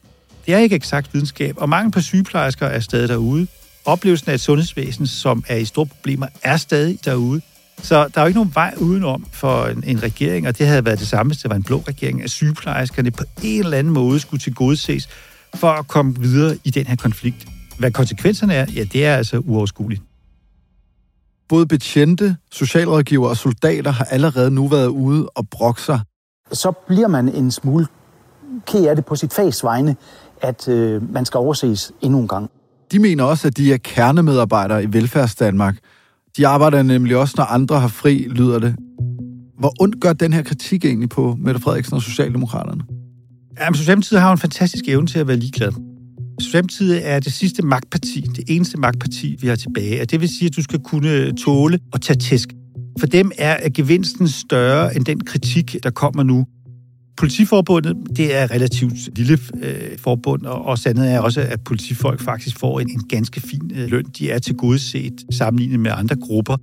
Det 0.46 0.54
er 0.54 0.58
ikke 0.58 0.76
eksakt 0.76 1.14
videnskab, 1.14 1.54
og 1.56 1.68
mange 1.68 1.90
på 1.90 2.00
sygeplejersker 2.00 2.66
er 2.66 2.80
stadig 2.80 3.08
derude. 3.08 3.46
Oplevelsen 3.84 4.30
af 4.30 4.34
et 4.34 4.40
sundhedsvæsen, 4.40 5.06
som 5.06 5.44
er 5.48 5.56
i 5.56 5.64
store 5.64 5.86
problemer, 5.86 6.26
er 6.42 6.56
stadig 6.56 6.98
derude. 7.04 7.40
Så 7.82 8.08
der 8.08 8.20
er 8.20 8.24
jo 8.24 8.26
ikke 8.26 8.38
nogen 8.38 8.54
vej 8.54 8.74
udenom 8.76 9.26
for 9.32 9.66
en, 9.66 9.84
en 9.86 10.02
regering, 10.02 10.48
og 10.48 10.58
det 10.58 10.66
havde 10.66 10.84
været 10.84 10.98
det 10.98 11.08
samme, 11.08 11.30
hvis 11.30 11.42
det 11.42 11.50
var 11.50 11.56
en 11.56 11.62
blå 11.62 11.84
regering, 11.88 12.22
at 12.22 12.30
sygeplejerskerne 12.30 13.10
på 13.10 13.24
en 13.42 13.64
eller 13.64 13.78
anden 13.78 13.92
måde 13.92 14.20
skulle 14.20 14.40
tilgodeses 14.40 15.08
for 15.54 15.70
at 15.70 15.88
komme 15.88 16.20
videre 16.20 16.58
i 16.64 16.70
den 16.70 16.86
her 16.86 16.96
konflikt. 16.96 17.46
Hvad 17.78 17.90
konsekvenserne 17.90 18.54
er, 18.54 18.66
ja, 18.74 18.84
det 18.84 19.06
er 19.06 19.14
altså 19.14 19.38
uoverskueligt. 19.38 20.02
Både 21.48 21.66
betjente, 21.66 22.36
socialrådgiver 22.52 23.28
og 23.28 23.36
soldater 23.36 23.90
har 23.90 24.04
allerede 24.04 24.50
nu 24.50 24.68
været 24.68 24.86
ude 24.86 25.28
og 25.28 25.48
brokke 25.48 25.82
sig. 25.82 26.00
Så 26.52 26.72
bliver 26.86 27.08
man 27.08 27.28
en 27.28 27.50
smule 27.50 27.86
ked 28.66 28.86
af 28.86 28.96
det 28.96 29.04
på 29.04 29.16
sit 29.16 29.32
fags 29.32 29.64
vegne, 29.64 29.96
at 30.42 30.68
øh, 30.68 31.12
man 31.12 31.24
skal 31.24 31.38
overses 31.38 31.92
endnu 32.00 32.20
en 32.20 32.28
gang. 32.28 32.50
De 32.92 32.98
mener 32.98 33.24
også, 33.24 33.48
at 33.48 33.56
de 33.56 33.72
er 33.72 33.76
kernemedarbejdere 33.76 34.84
i 34.84 34.86
velfærdsdanmark. 34.92 35.76
De 36.36 36.46
arbejder 36.46 36.82
nemlig 36.82 37.16
også, 37.16 37.34
når 37.36 37.44
andre 37.44 37.80
har 37.80 37.88
fri, 37.88 38.26
lyder 38.30 38.58
det. 38.58 38.76
Hvor 39.58 39.72
ondt 39.80 40.00
gør 40.00 40.12
den 40.12 40.32
her 40.32 40.42
kritik 40.42 40.84
egentlig 40.84 41.08
på 41.08 41.36
Mette 41.38 41.60
Frederiksen 41.60 41.94
og 41.94 42.02
Socialdemokraterne? 42.02 42.82
Jamen, 43.60 43.74
Socialdemokratiet 43.74 44.20
har 44.20 44.28
jo 44.28 44.32
en 44.32 44.38
fantastisk 44.38 44.84
evne 44.88 45.06
til 45.06 45.18
at 45.18 45.28
være 45.28 45.36
ligeglad. 45.36 45.72
Fremtiden 46.52 47.02
er 47.04 47.20
det 47.20 47.32
sidste 47.32 47.62
magtparti, 47.62 48.20
det 48.20 48.44
eneste 48.48 48.78
magtparti, 48.78 49.36
vi 49.40 49.46
har 49.46 49.56
tilbage. 49.56 50.00
Og 50.00 50.10
det 50.10 50.20
vil 50.20 50.28
sige, 50.28 50.46
at 50.46 50.56
du 50.56 50.62
skal 50.62 50.78
kunne 50.78 51.12
øh, 51.12 51.34
tåle 51.34 51.78
og 51.92 52.00
tage 52.00 52.18
tæsk. 52.18 52.48
For 53.00 53.06
dem 53.06 53.32
er 53.38 53.68
gevinsten 53.74 54.28
større 54.28 54.96
end 54.96 55.04
den 55.04 55.24
kritik, 55.24 55.76
der 55.82 55.90
kommer 55.90 56.22
nu. 56.22 56.46
Politiforbundet, 57.16 57.96
det 58.16 58.36
er 58.36 58.44
et 58.44 58.50
relativt 58.50 59.16
lille 59.16 59.38
øh, 59.62 59.98
forbund, 59.98 60.42
og, 60.42 60.64
og 60.64 60.78
sandet 60.78 61.12
er 61.12 61.20
også, 61.20 61.40
at 61.40 61.60
politifolk 61.64 62.20
faktisk 62.20 62.58
får 62.58 62.80
en, 62.80 62.90
en 62.90 63.02
ganske 63.08 63.40
fin 63.40 63.70
øh, 63.74 63.90
løn. 63.90 64.04
De 64.18 64.30
er 64.30 64.38
til 64.38 64.54
godset 64.54 65.12
sammenlignet 65.30 65.80
med 65.80 65.90
andre 65.94 66.16
grupper. 66.16 66.56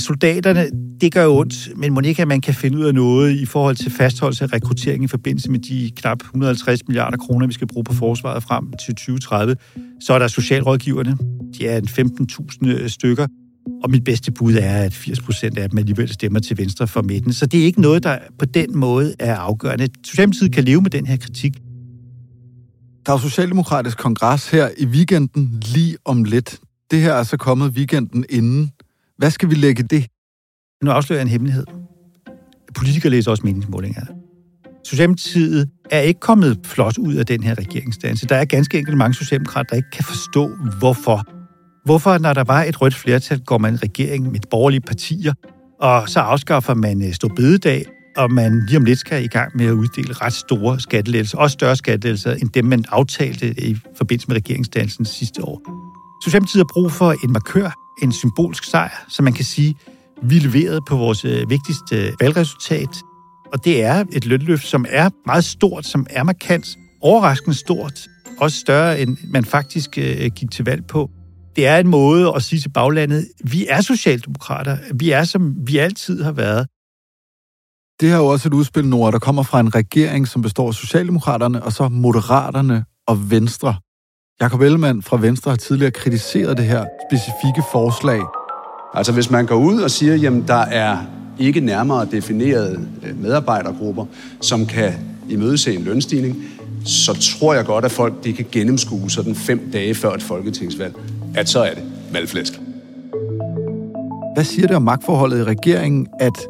Soldaterne, 0.00 0.70
det 1.00 1.12
gør 1.12 1.28
ondt, 1.28 1.68
men 1.76 1.92
må 1.92 2.00
ikke, 2.00 2.22
at 2.22 2.28
man 2.28 2.40
kan 2.40 2.54
finde 2.54 2.78
ud 2.78 2.84
af 2.84 2.94
noget 2.94 3.32
i 3.32 3.46
forhold 3.46 3.76
til 3.76 3.90
fastholdelse 3.90 4.44
af 4.44 4.52
rekruttering 4.52 5.04
i 5.04 5.06
forbindelse 5.06 5.50
med 5.50 5.58
de 5.58 5.90
knap 5.96 6.22
150 6.22 6.80
milliarder 6.88 7.16
kroner, 7.16 7.46
vi 7.46 7.52
skal 7.52 7.66
bruge 7.66 7.84
på 7.84 7.94
forsvaret 7.94 8.42
frem 8.42 8.72
til 8.86 8.94
2030. 8.94 9.56
Så 10.00 10.12
er 10.12 10.18
der 10.18 10.28
socialrådgiverne. 10.28 11.16
De 11.58 11.66
er 11.66 11.80
15.000 11.80 12.68
øh, 12.68 12.88
stykker. 12.88 13.26
Og 13.82 13.90
mit 13.90 14.04
bedste 14.04 14.32
bud 14.32 14.54
er, 14.54 14.82
at 14.82 14.94
80 14.94 15.20
procent 15.20 15.58
af 15.58 15.70
dem 15.70 15.78
alligevel 15.78 16.08
stemmer 16.08 16.40
til 16.40 16.58
venstre 16.58 16.86
for 16.86 17.02
midten. 17.02 17.32
Så 17.32 17.46
det 17.46 17.60
er 17.60 17.64
ikke 17.64 17.80
noget, 17.80 18.02
der 18.02 18.18
på 18.38 18.44
den 18.44 18.78
måde 18.78 19.14
er 19.18 19.36
afgørende. 19.36 19.88
Socialdemokratiet 20.04 20.52
kan 20.52 20.64
leve 20.64 20.80
med 20.80 20.90
den 20.90 21.06
her 21.06 21.16
kritik. 21.16 21.52
Der 23.06 23.12
er 23.12 23.18
Socialdemokratisk 23.18 23.98
kongres 23.98 24.50
her 24.50 24.68
i 24.78 24.86
weekenden 24.86 25.62
lige 25.74 25.96
om 26.04 26.24
lidt. 26.24 26.60
Det 26.90 27.00
her 27.00 27.12
er 27.12 27.22
så 27.22 27.36
kommet 27.36 27.70
weekenden 27.70 28.24
inden. 28.30 28.70
Hvad 29.18 29.30
skal 29.30 29.50
vi 29.50 29.54
lægge 29.54 29.82
det? 29.82 30.06
Nu 30.84 30.90
afslører 30.90 31.18
jeg 31.18 31.22
en 31.22 31.30
hemmelighed. 31.30 31.64
Politikere 32.76 33.10
læser 33.10 33.30
også 33.30 33.42
meningsmålinger. 33.44 34.02
Socialdemokratiet 34.84 35.68
er 35.90 36.00
ikke 36.00 36.20
kommet 36.20 36.60
flot 36.64 36.98
ud 36.98 37.14
af 37.14 37.26
den 37.26 37.42
her 37.42 37.54
regeringsdannelse. 37.58 38.26
Der 38.26 38.36
er 38.36 38.44
ganske 38.44 38.78
enkelt 38.78 38.96
mange 38.96 39.14
socialdemokrater, 39.14 39.68
der 39.68 39.76
ikke 39.76 39.90
kan 39.90 40.04
forstå, 40.04 40.50
hvorfor. 40.78 41.22
Hvorfor, 41.84 42.18
når 42.18 42.34
der 42.34 42.44
var 42.44 42.62
et 42.62 42.80
rødt 42.80 42.94
flertal, 42.94 43.40
går 43.40 43.58
man 43.58 43.74
i 43.74 43.76
regering 43.76 44.32
med 44.32 44.40
borgerlige 44.50 44.80
partier, 44.80 45.32
og 45.80 46.08
så 46.08 46.20
afskaffer 46.20 46.74
man 46.74 47.06
øh, 47.06 47.12
stå 47.12 47.28
bededag, 47.28 47.84
og 48.16 48.32
man 48.32 48.66
lige 48.66 48.76
om 48.76 48.84
lidt 48.84 48.98
skal 48.98 49.24
i 49.24 49.26
gang 49.26 49.56
med 49.56 49.66
at 49.66 49.72
uddele 49.72 50.12
ret 50.12 50.32
store 50.32 50.80
skattelettelser, 50.80 51.38
også 51.38 51.54
større 51.54 51.76
skattelettelser, 51.76 52.32
end 52.32 52.48
dem, 52.48 52.64
man 52.64 52.84
aftalte 52.88 53.60
i 53.60 53.76
forbindelse 53.96 54.28
med 54.28 54.36
regeringsdannelsen 54.36 55.04
sidste 55.04 55.44
år. 55.44 55.60
Socialdemokratiet 56.24 56.60
har 56.60 56.70
brug 56.74 56.92
for 56.92 57.12
en 57.24 57.32
markør, 57.32 57.83
en 58.02 58.12
symbolsk 58.12 58.64
sejr, 58.64 59.04
så 59.08 59.22
man 59.22 59.32
kan 59.32 59.44
sige, 59.44 59.74
vi 60.22 60.38
leverede 60.38 60.80
på 60.88 60.96
vores 60.96 61.24
øh, 61.24 61.50
vigtigste 61.50 61.96
øh, 61.96 62.12
valgresultat, 62.20 62.88
og 63.52 63.64
det 63.64 63.82
er 63.82 64.04
et 64.12 64.24
lønløft, 64.24 64.66
som 64.66 64.86
er 64.88 65.10
meget 65.26 65.44
stort, 65.44 65.86
som 65.86 66.06
er 66.10 66.22
markant, 66.22 66.66
overraskende 67.00 67.56
stort, 67.56 68.08
også 68.40 68.58
større, 68.58 69.00
end 69.00 69.16
man 69.30 69.44
faktisk 69.44 69.98
øh, 69.98 70.30
gik 70.36 70.50
til 70.50 70.64
valg 70.64 70.86
på. 70.86 71.10
Det 71.56 71.66
er 71.66 71.78
en 71.78 71.88
måde 71.88 72.32
at 72.36 72.42
sige 72.42 72.60
til 72.60 72.68
baglandet, 72.68 73.28
vi 73.44 73.66
er 73.66 73.80
socialdemokrater, 73.80 74.78
vi 74.94 75.10
er 75.10 75.24
som 75.24 75.54
vi 75.66 75.78
altid 75.78 76.22
har 76.22 76.32
været. 76.32 76.66
Det 78.00 78.08
her 78.08 78.16
er 78.16 78.20
jo 78.20 78.26
også 78.26 78.48
et 78.48 78.54
udspil, 78.54 78.88
Nora, 78.88 79.10
der 79.10 79.18
kommer 79.18 79.42
fra 79.42 79.60
en 79.60 79.74
regering, 79.74 80.28
som 80.28 80.42
består 80.42 80.68
af 80.68 80.74
Socialdemokraterne, 80.74 81.62
og 81.62 81.72
så 81.72 81.88
Moderaterne 81.88 82.84
og 83.06 83.30
Venstre. 83.30 83.74
Jakob 84.40 84.60
Ellemann 84.60 85.02
fra 85.02 85.16
Venstre 85.20 85.50
har 85.50 85.56
tidligere 85.56 85.90
kritiseret 85.90 86.56
det 86.56 86.64
her 86.64 86.84
specifikke 87.08 87.62
forslag. 87.72 88.20
Altså 88.94 89.12
hvis 89.12 89.30
man 89.30 89.46
går 89.46 89.54
ud 89.54 89.80
og 89.80 89.90
siger, 89.90 90.14
jamen 90.14 90.44
der 90.48 90.54
er 90.54 90.98
ikke 91.38 91.60
nærmere 91.60 92.06
definerede 92.10 92.88
øh, 93.02 93.22
medarbejdergrupper, 93.22 94.06
som 94.40 94.66
kan 94.66 94.92
imødese 95.28 95.74
en 95.74 95.82
lønstigning, 95.82 96.36
så 96.84 97.38
tror 97.38 97.54
jeg 97.54 97.64
godt, 97.64 97.84
at 97.84 97.92
folk 97.92 98.24
de 98.24 98.32
kan 98.32 98.46
gennemskue 98.52 99.10
sådan 99.10 99.34
fem 99.34 99.70
dage 99.72 99.94
før 99.94 100.12
et 100.12 100.22
folketingsvalg, 100.22 100.94
at 101.34 101.48
så 101.48 101.62
er 101.62 101.74
det 101.74 101.82
valgflæsk. 102.12 102.60
Hvad 104.34 104.44
siger 104.44 104.66
det 104.66 104.76
om 104.76 104.82
magtforholdet 104.82 105.38
i 105.38 105.44
regeringen, 105.44 106.06
at 106.20 106.46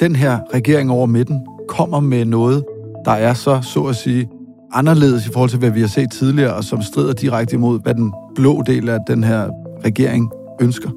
den 0.00 0.16
her 0.16 0.38
regering 0.54 0.90
over 0.90 1.06
midten 1.06 1.40
kommer 1.68 2.00
med 2.00 2.24
noget, 2.24 2.64
der 3.04 3.12
er 3.12 3.34
så, 3.34 3.60
så 3.62 3.82
at 3.82 3.96
sige, 3.96 4.28
anderledes 4.74 5.26
i 5.26 5.30
forhold 5.32 5.50
til, 5.50 5.58
hvad 5.58 5.70
vi 5.70 5.80
har 5.80 5.88
set 5.88 6.12
tidligere, 6.12 6.54
og 6.54 6.64
som 6.64 6.82
strider 6.82 7.12
direkte 7.12 7.54
imod, 7.54 7.80
hvad 7.82 7.94
den 7.94 8.12
blå 8.34 8.62
del 8.66 8.88
af 8.88 8.98
den 9.06 9.24
her 9.24 9.48
regering 9.84 10.30
ønsker? 10.60 10.90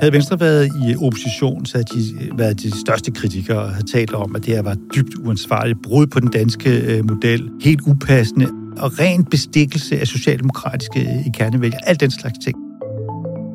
Havde 0.00 0.12
Venstre 0.12 0.40
været 0.40 0.66
i 0.66 0.96
opposition, 1.02 1.66
så 1.66 1.78
havde 1.78 1.84
de 1.84 2.38
været 2.38 2.62
de 2.62 2.80
største 2.80 3.10
kritikere 3.10 3.58
og 3.58 3.70
havde 3.70 3.92
talt 3.92 4.14
om, 4.14 4.36
at 4.36 4.46
det 4.46 4.54
her 4.54 4.62
var 4.62 4.76
dybt 4.94 5.14
uansvarligt, 5.24 5.78
brud 5.82 6.06
på 6.06 6.20
den 6.20 6.28
danske 6.28 6.96
øh, 6.96 7.04
model, 7.10 7.50
helt 7.62 7.80
upassende 7.86 8.48
og 8.78 8.98
ren 9.00 9.24
bestikkelse 9.24 10.00
af 10.00 10.06
socialdemokratiske 10.06 11.00
øh, 11.00 11.26
i 11.26 11.30
kernevælger, 11.34 11.78
alt 11.86 12.00
den 12.00 12.10
slags 12.10 12.38
ting. 12.44 12.56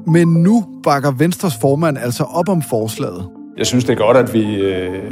Men 0.07 0.27
nu 0.27 0.65
bakker 0.83 1.11
Venstres 1.11 1.53
formand 1.61 1.97
altså 1.97 2.23
op 2.23 2.49
om 2.49 2.61
forslaget. 2.61 3.27
Jeg 3.57 3.65
synes, 3.65 3.83
det 3.83 3.93
er 3.93 3.97
godt, 3.97 4.17
at 4.17 4.33
vi 4.33 4.55
øh, 4.55 5.11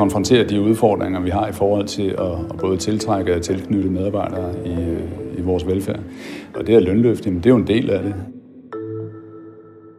konfrontere 0.00 0.48
de 0.48 0.60
udfordringer, 0.60 1.20
vi 1.20 1.30
har 1.30 1.48
i 1.48 1.52
forhold 1.52 1.86
til 1.86 2.08
at, 2.18 2.32
at 2.50 2.58
både 2.60 2.76
tiltrække 2.76 3.36
og 3.36 3.42
tilknytte 3.42 3.88
medarbejdere 3.88 4.66
i, 4.66 4.70
øh, 4.70 5.38
i 5.38 5.40
vores 5.40 5.66
velfærd. 5.66 6.00
Og 6.54 6.66
det 6.66 6.74
er 6.74 6.80
lønløft, 6.80 7.24
det 7.24 7.46
er 7.46 7.50
jo 7.50 7.56
en 7.56 7.66
del 7.66 7.90
af 7.90 8.02
det. 8.02 8.14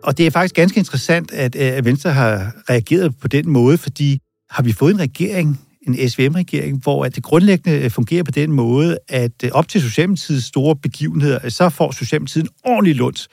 Og 0.03 0.17
det 0.17 0.27
er 0.27 0.31
faktisk 0.31 0.55
ganske 0.55 0.77
interessant, 0.77 1.31
at, 1.33 1.55
øh, 1.55 1.77
at 1.77 1.85
Venstre 1.85 2.09
har 2.09 2.51
reageret 2.69 3.15
på 3.21 3.27
den 3.27 3.49
måde, 3.49 3.77
fordi 3.77 4.19
har 4.49 4.63
vi 4.63 4.71
fået 4.71 4.93
en 4.93 4.99
regering, 4.99 5.59
en 5.87 6.09
SVM-regering, 6.09 6.79
hvor 6.83 7.05
at 7.05 7.15
det 7.15 7.23
grundlæggende 7.23 7.79
øh, 7.79 7.91
fungerer 7.91 8.23
på 8.23 8.31
den 8.31 8.51
måde, 8.51 8.97
at 9.09 9.31
op 9.51 9.67
til 9.67 9.81
Socialdemokratiets 9.81 10.45
store 10.45 10.75
begivenheder, 10.75 11.49
så 11.49 11.69
får 11.69 11.91
Socialdemokratiet 11.91 12.43
en 12.43 12.49
ordentlig 12.65 12.95
lunds. 12.95 13.27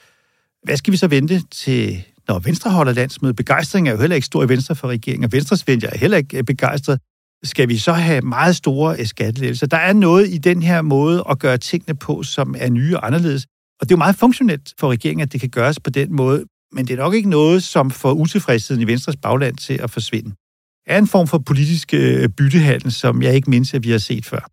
Hvad 0.63 0.77
skal 0.77 0.91
vi 0.91 0.97
så 0.97 1.07
vente 1.07 1.41
til, 1.51 2.03
når 2.29 2.39
Venstre 2.39 2.71
holder 2.71 2.93
landsmøde? 2.93 3.33
Begejstring 3.33 3.87
er 3.87 3.91
jo 3.91 3.99
heller 3.99 4.15
ikke 4.15 4.25
stor 4.25 4.43
i 4.43 4.49
Venstre 4.49 4.75
for 4.75 4.87
regeringen, 4.87 5.23
og 5.23 5.31
Venstres 5.31 5.67
vælger 5.67 5.89
er 5.89 5.97
heller 5.97 6.17
ikke 6.17 6.37
øh, 6.37 6.43
begejstret. 6.43 6.99
Skal 7.43 7.69
vi 7.69 7.77
så 7.77 7.93
have 7.93 8.21
meget 8.21 8.55
store 8.55 8.99
øh, 8.99 9.05
skattelettelser? 9.05 9.67
Der 9.67 9.77
er 9.77 9.93
noget 9.93 10.29
i 10.29 10.37
den 10.37 10.61
her 10.61 10.81
måde 10.81 11.23
at 11.29 11.39
gøre 11.39 11.57
tingene 11.57 11.97
på, 11.97 12.23
som 12.23 12.55
er 12.57 12.69
nye 12.69 12.97
og 12.97 13.07
anderledes. 13.07 13.45
Og 13.81 13.89
det 13.89 13.91
er 13.91 13.95
jo 13.95 13.97
meget 13.97 14.15
funktionelt 14.15 14.73
for 14.79 14.91
regeringen, 14.91 15.23
at 15.23 15.31
det 15.31 15.39
kan 15.41 15.49
gøres 15.49 15.79
på 15.79 15.89
den 15.89 16.15
måde 16.15 16.45
men 16.71 16.87
det 16.87 16.93
er 16.93 16.97
nok 16.97 17.13
ikke 17.13 17.29
noget, 17.29 17.63
som 17.63 17.91
får 17.91 18.13
utilfredsheden 18.13 18.81
i 18.81 18.87
Venstres 18.87 19.15
bagland 19.15 19.57
til 19.57 19.73
at 19.83 19.91
forsvinde. 19.91 20.29
Det 20.29 20.93
er 20.93 20.97
en 20.97 21.07
form 21.07 21.27
for 21.27 21.37
politisk 21.37 21.93
øh, 21.93 22.29
byttehandel, 22.29 22.91
som 22.91 23.21
jeg 23.21 23.35
ikke 23.35 23.49
mindst, 23.49 23.73
at 23.73 23.83
vi 23.83 23.91
har 23.91 23.97
set 23.97 24.25
før. 24.25 24.49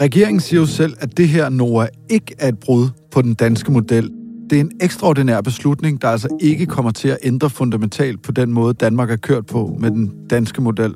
Regeringen 0.00 0.40
siger 0.40 0.60
jo 0.60 0.66
selv, 0.66 0.96
at 1.00 1.16
det 1.16 1.28
her, 1.28 1.48
Nora, 1.48 1.88
ikke 2.10 2.34
er 2.38 2.48
et 2.48 2.58
brud 2.58 2.88
på 3.10 3.22
den 3.22 3.34
danske 3.34 3.72
model. 3.72 4.10
Det 4.50 4.56
er 4.56 4.60
en 4.60 4.70
ekstraordinær 4.80 5.40
beslutning, 5.40 6.02
der 6.02 6.08
altså 6.08 6.28
ikke 6.40 6.66
kommer 6.66 6.90
til 6.90 7.08
at 7.08 7.18
ændre 7.22 7.50
fundamentalt 7.50 8.22
på 8.22 8.32
den 8.32 8.52
måde, 8.52 8.74
Danmark 8.74 9.10
er 9.10 9.16
kørt 9.16 9.46
på 9.46 9.76
med 9.80 9.90
den 9.90 10.12
danske 10.30 10.62
model. 10.62 10.94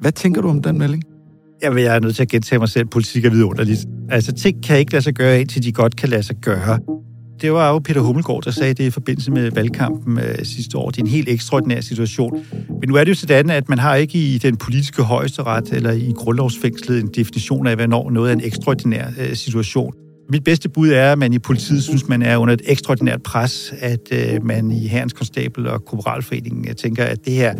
Hvad 0.00 0.12
tænker 0.12 0.42
du 0.42 0.48
om 0.48 0.62
den 0.62 0.78
melding? 0.78 1.02
Jamen, 1.62 1.78
jeg 1.78 1.96
er 1.96 2.00
nødt 2.00 2.16
til 2.16 2.22
at 2.22 2.28
gentage 2.28 2.58
mig 2.58 2.68
selv. 2.68 2.86
Politik 2.86 3.24
er 3.24 3.30
vidunderligt. 3.30 3.86
Altså, 4.10 4.32
ting 4.32 4.64
kan 4.64 4.78
ikke 4.78 4.92
lade 4.92 5.02
sig 5.02 5.14
gøre, 5.14 5.40
indtil 5.40 5.62
de 5.62 5.72
godt 5.72 5.96
kan 5.96 6.08
lade 6.08 6.22
sig 6.22 6.36
gøre 6.36 6.78
det 7.40 7.52
var 7.52 7.68
jo 7.68 7.78
Peter 7.78 8.00
Hummelgaard, 8.00 8.42
der 8.42 8.50
sagde 8.50 8.74
det 8.74 8.84
i 8.84 8.90
forbindelse 8.90 9.30
med 9.30 9.50
valgkampen 9.50 10.18
øh, 10.18 10.44
sidste 10.44 10.78
år. 10.78 10.90
Det 10.90 10.98
er 10.98 11.02
en 11.02 11.10
helt 11.10 11.28
ekstraordinær 11.28 11.80
situation. 11.80 12.44
Men 12.80 12.88
nu 12.88 12.94
er 12.94 13.04
det 13.04 13.08
jo 13.08 13.14
sådan, 13.14 13.50
at 13.50 13.68
man 13.68 13.78
har 13.78 13.94
ikke 13.94 14.18
i 14.18 14.38
den 14.38 14.56
politiske 14.56 15.02
højesteret 15.02 15.72
eller 15.72 15.92
i 15.92 16.12
grundlovsfængslet 16.16 17.00
en 17.00 17.08
definition 17.14 17.66
af, 17.66 17.76
hvornår 17.76 18.10
noget 18.10 18.30
er 18.30 18.32
en 18.32 18.44
ekstraordinær 18.44 19.06
øh, 19.20 19.34
situation. 19.34 19.94
Mit 20.32 20.44
bedste 20.44 20.68
bud 20.68 20.88
er, 20.88 21.12
at 21.12 21.18
man 21.18 21.32
i 21.32 21.38
politiet 21.38 21.82
synes, 21.82 22.08
man 22.08 22.22
er 22.22 22.36
under 22.36 22.54
et 22.54 22.62
ekstraordinært 22.64 23.22
pres, 23.22 23.74
at 23.78 24.00
øh, 24.12 24.44
man 24.44 24.70
i 24.70 24.86
Herrens 24.86 25.12
Konstabel 25.12 25.66
og 25.66 25.84
Korporalforeningen 25.84 26.64
jeg 26.64 26.76
tænker, 26.76 27.04
at 27.04 27.24
det 27.24 27.32
her 27.32 27.54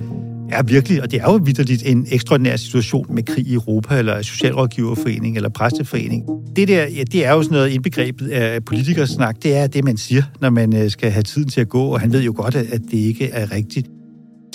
er 0.50 0.62
virkelig, 0.62 1.02
og 1.02 1.10
det 1.10 1.20
er 1.20 1.24
jo 1.24 1.40
vidderligt, 1.44 1.82
en 1.86 2.06
ekstraordinær 2.10 2.56
situation 2.56 3.06
med 3.14 3.22
krig 3.22 3.46
i 3.46 3.54
Europa, 3.54 3.98
eller 3.98 4.22
Socialrådgiverforening, 4.22 5.36
eller 5.36 5.48
Præsteforening. 5.48 6.24
Det 6.56 6.68
der, 6.68 6.86
ja, 6.86 7.02
det 7.02 7.26
er 7.26 7.32
jo 7.32 7.42
sådan 7.42 7.54
noget 7.54 7.70
indbegrebet 7.70 8.28
af 8.28 8.64
politikersnak. 8.64 9.36
Det 9.42 9.56
er 9.56 9.66
det, 9.66 9.84
man 9.84 9.96
siger, 9.96 10.22
når 10.40 10.50
man 10.50 10.76
øh, 10.76 10.90
skal 10.90 11.10
have 11.10 11.22
tiden 11.22 11.48
til 11.48 11.60
at 11.60 11.68
gå, 11.68 11.82
og 11.82 12.00
han 12.00 12.12
ved 12.12 12.22
jo 12.22 12.32
godt, 12.36 12.56
at 12.56 12.80
det 12.90 12.98
ikke 12.98 13.30
er 13.30 13.52
rigtigt. 13.52 13.88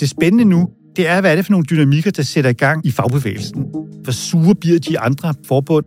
Det 0.00 0.10
spændende 0.10 0.44
nu, 0.44 0.68
det 0.96 1.08
er, 1.08 1.20
hvad 1.20 1.32
er 1.32 1.36
det 1.36 1.44
for 1.44 1.52
nogle 1.52 1.66
dynamikker, 1.70 2.10
der 2.10 2.22
sætter 2.22 2.50
i 2.50 2.54
gang 2.54 2.86
i 2.86 2.90
fagbevægelsen? 2.90 3.64
Hvor 4.02 4.12
sure 4.12 4.54
bliver 4.54 4.78
de 4.78 4.98
andre 4.98 5.34
forbund? 5.48 5.84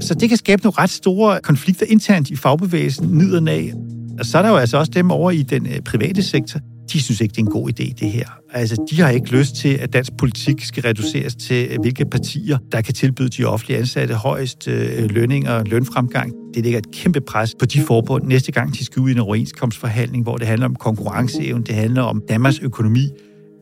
Så 0.00 0.14
det 0.14 0.28
kan 0.28 0.38
skabe 0.38 0.62
nogle 0.62 0.78
ret 0.78 0.90
store 0.90 1.40
konflikter 1.42 1.86
internt 1.88 2.30
i 2.30 2.36
fagbevægelsen, 2.36 3.08
nedad. 3.08 3.48
af. 3.48 3.72
Og 4.18 4.26
så 4.26 4.38
er 4.38 4.42
der 4.42 4.48
jo 4.48 4.56
altså 4.56 4.78
også 4.78 4.92
dem 4.94 5.10
over 5.10 5.30
i 5.30 5.42
den 5.42 5.66
øh, 5.66 5.80
private 5.80 6.22
sektor, 6.22 6.60
de 6.92 7.02
synes 7.02 7.20
ikke, 7.20 7.32
det 7.32 7.38
er 7.38 7.42
en 7.42 7.50
god 7.50 7.68
idé, 7.68 7.92
det 8.00 8.10
her. 8.10 8.28
Altså, 8.52 8.86
de 8.90 9.00
har 9.00 9.10
ikke 9.10 9.30
lyst 9.30 9.56
til, 9.56 9.68
at 9.68 9.92
dansk 9.92 10.12
politik 10.18 10.64
skal 10.64 10.82
reduceres 10.82 11.34
til, 11.34 11.68
øh, 11.70 11.80
hvilke 11.80 12.04
partier, 12.04 12.58
der 12.72 12.80
kan 12.80 12.94
tilbyde 12.94 13.28
de 13.28 13.44
offentlige 13.44 13.78
ansatte 13.78 14.14
højst 14.14 14.68
øh, 14.68 15.10
lønning 15.10 15.48
og 15.48 15.64
lønfremgang. 15.66 16.32
Det 16.54 16.62
lægger 16.62 16.78
et 16.78 16.90
kæmpe 16.92 17.20
pres 17.20 17.54
på 17.58 17.66
de 17.66 17.80
forbund 17.80 18.24
næste 18.24 18.52
gang, 18.52 18.74
de 18.74 18.84
skal 18.84 19.00
ud 19.00 19.08
i 19.08 19.12
en 19.12 19.18
overenskomstforhandling, 19.18 20.22
hvor 20.22 20.36
det 20.36 20.46
handler 20.46 20.66
om 20.66 20.74
konkurrenceevne, 20.74 21.64
det 21.64 21.74
handler 21.74 22.02
om 22.02 22.22
Danmarks 22.28 22.58
økonomi, 22.58 23.08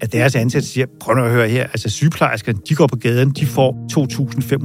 at 0.01 0.13
deres 0.13 0.35
ansatte 0.37 0.69
siger, 0.69 0.87
prøv 1.01 1.25
at 1.25 1.31
høre 1.31 1.49
her, 1.49 1.63
altså 1.63 1.91
sygeplejerskerne, 1.91 2.59
de 2.69 2.75
går 2.75 2.87
på 2.87 2.97
gaden, 2.97 3.31
de 3.31 3.47
får 3.47 3.87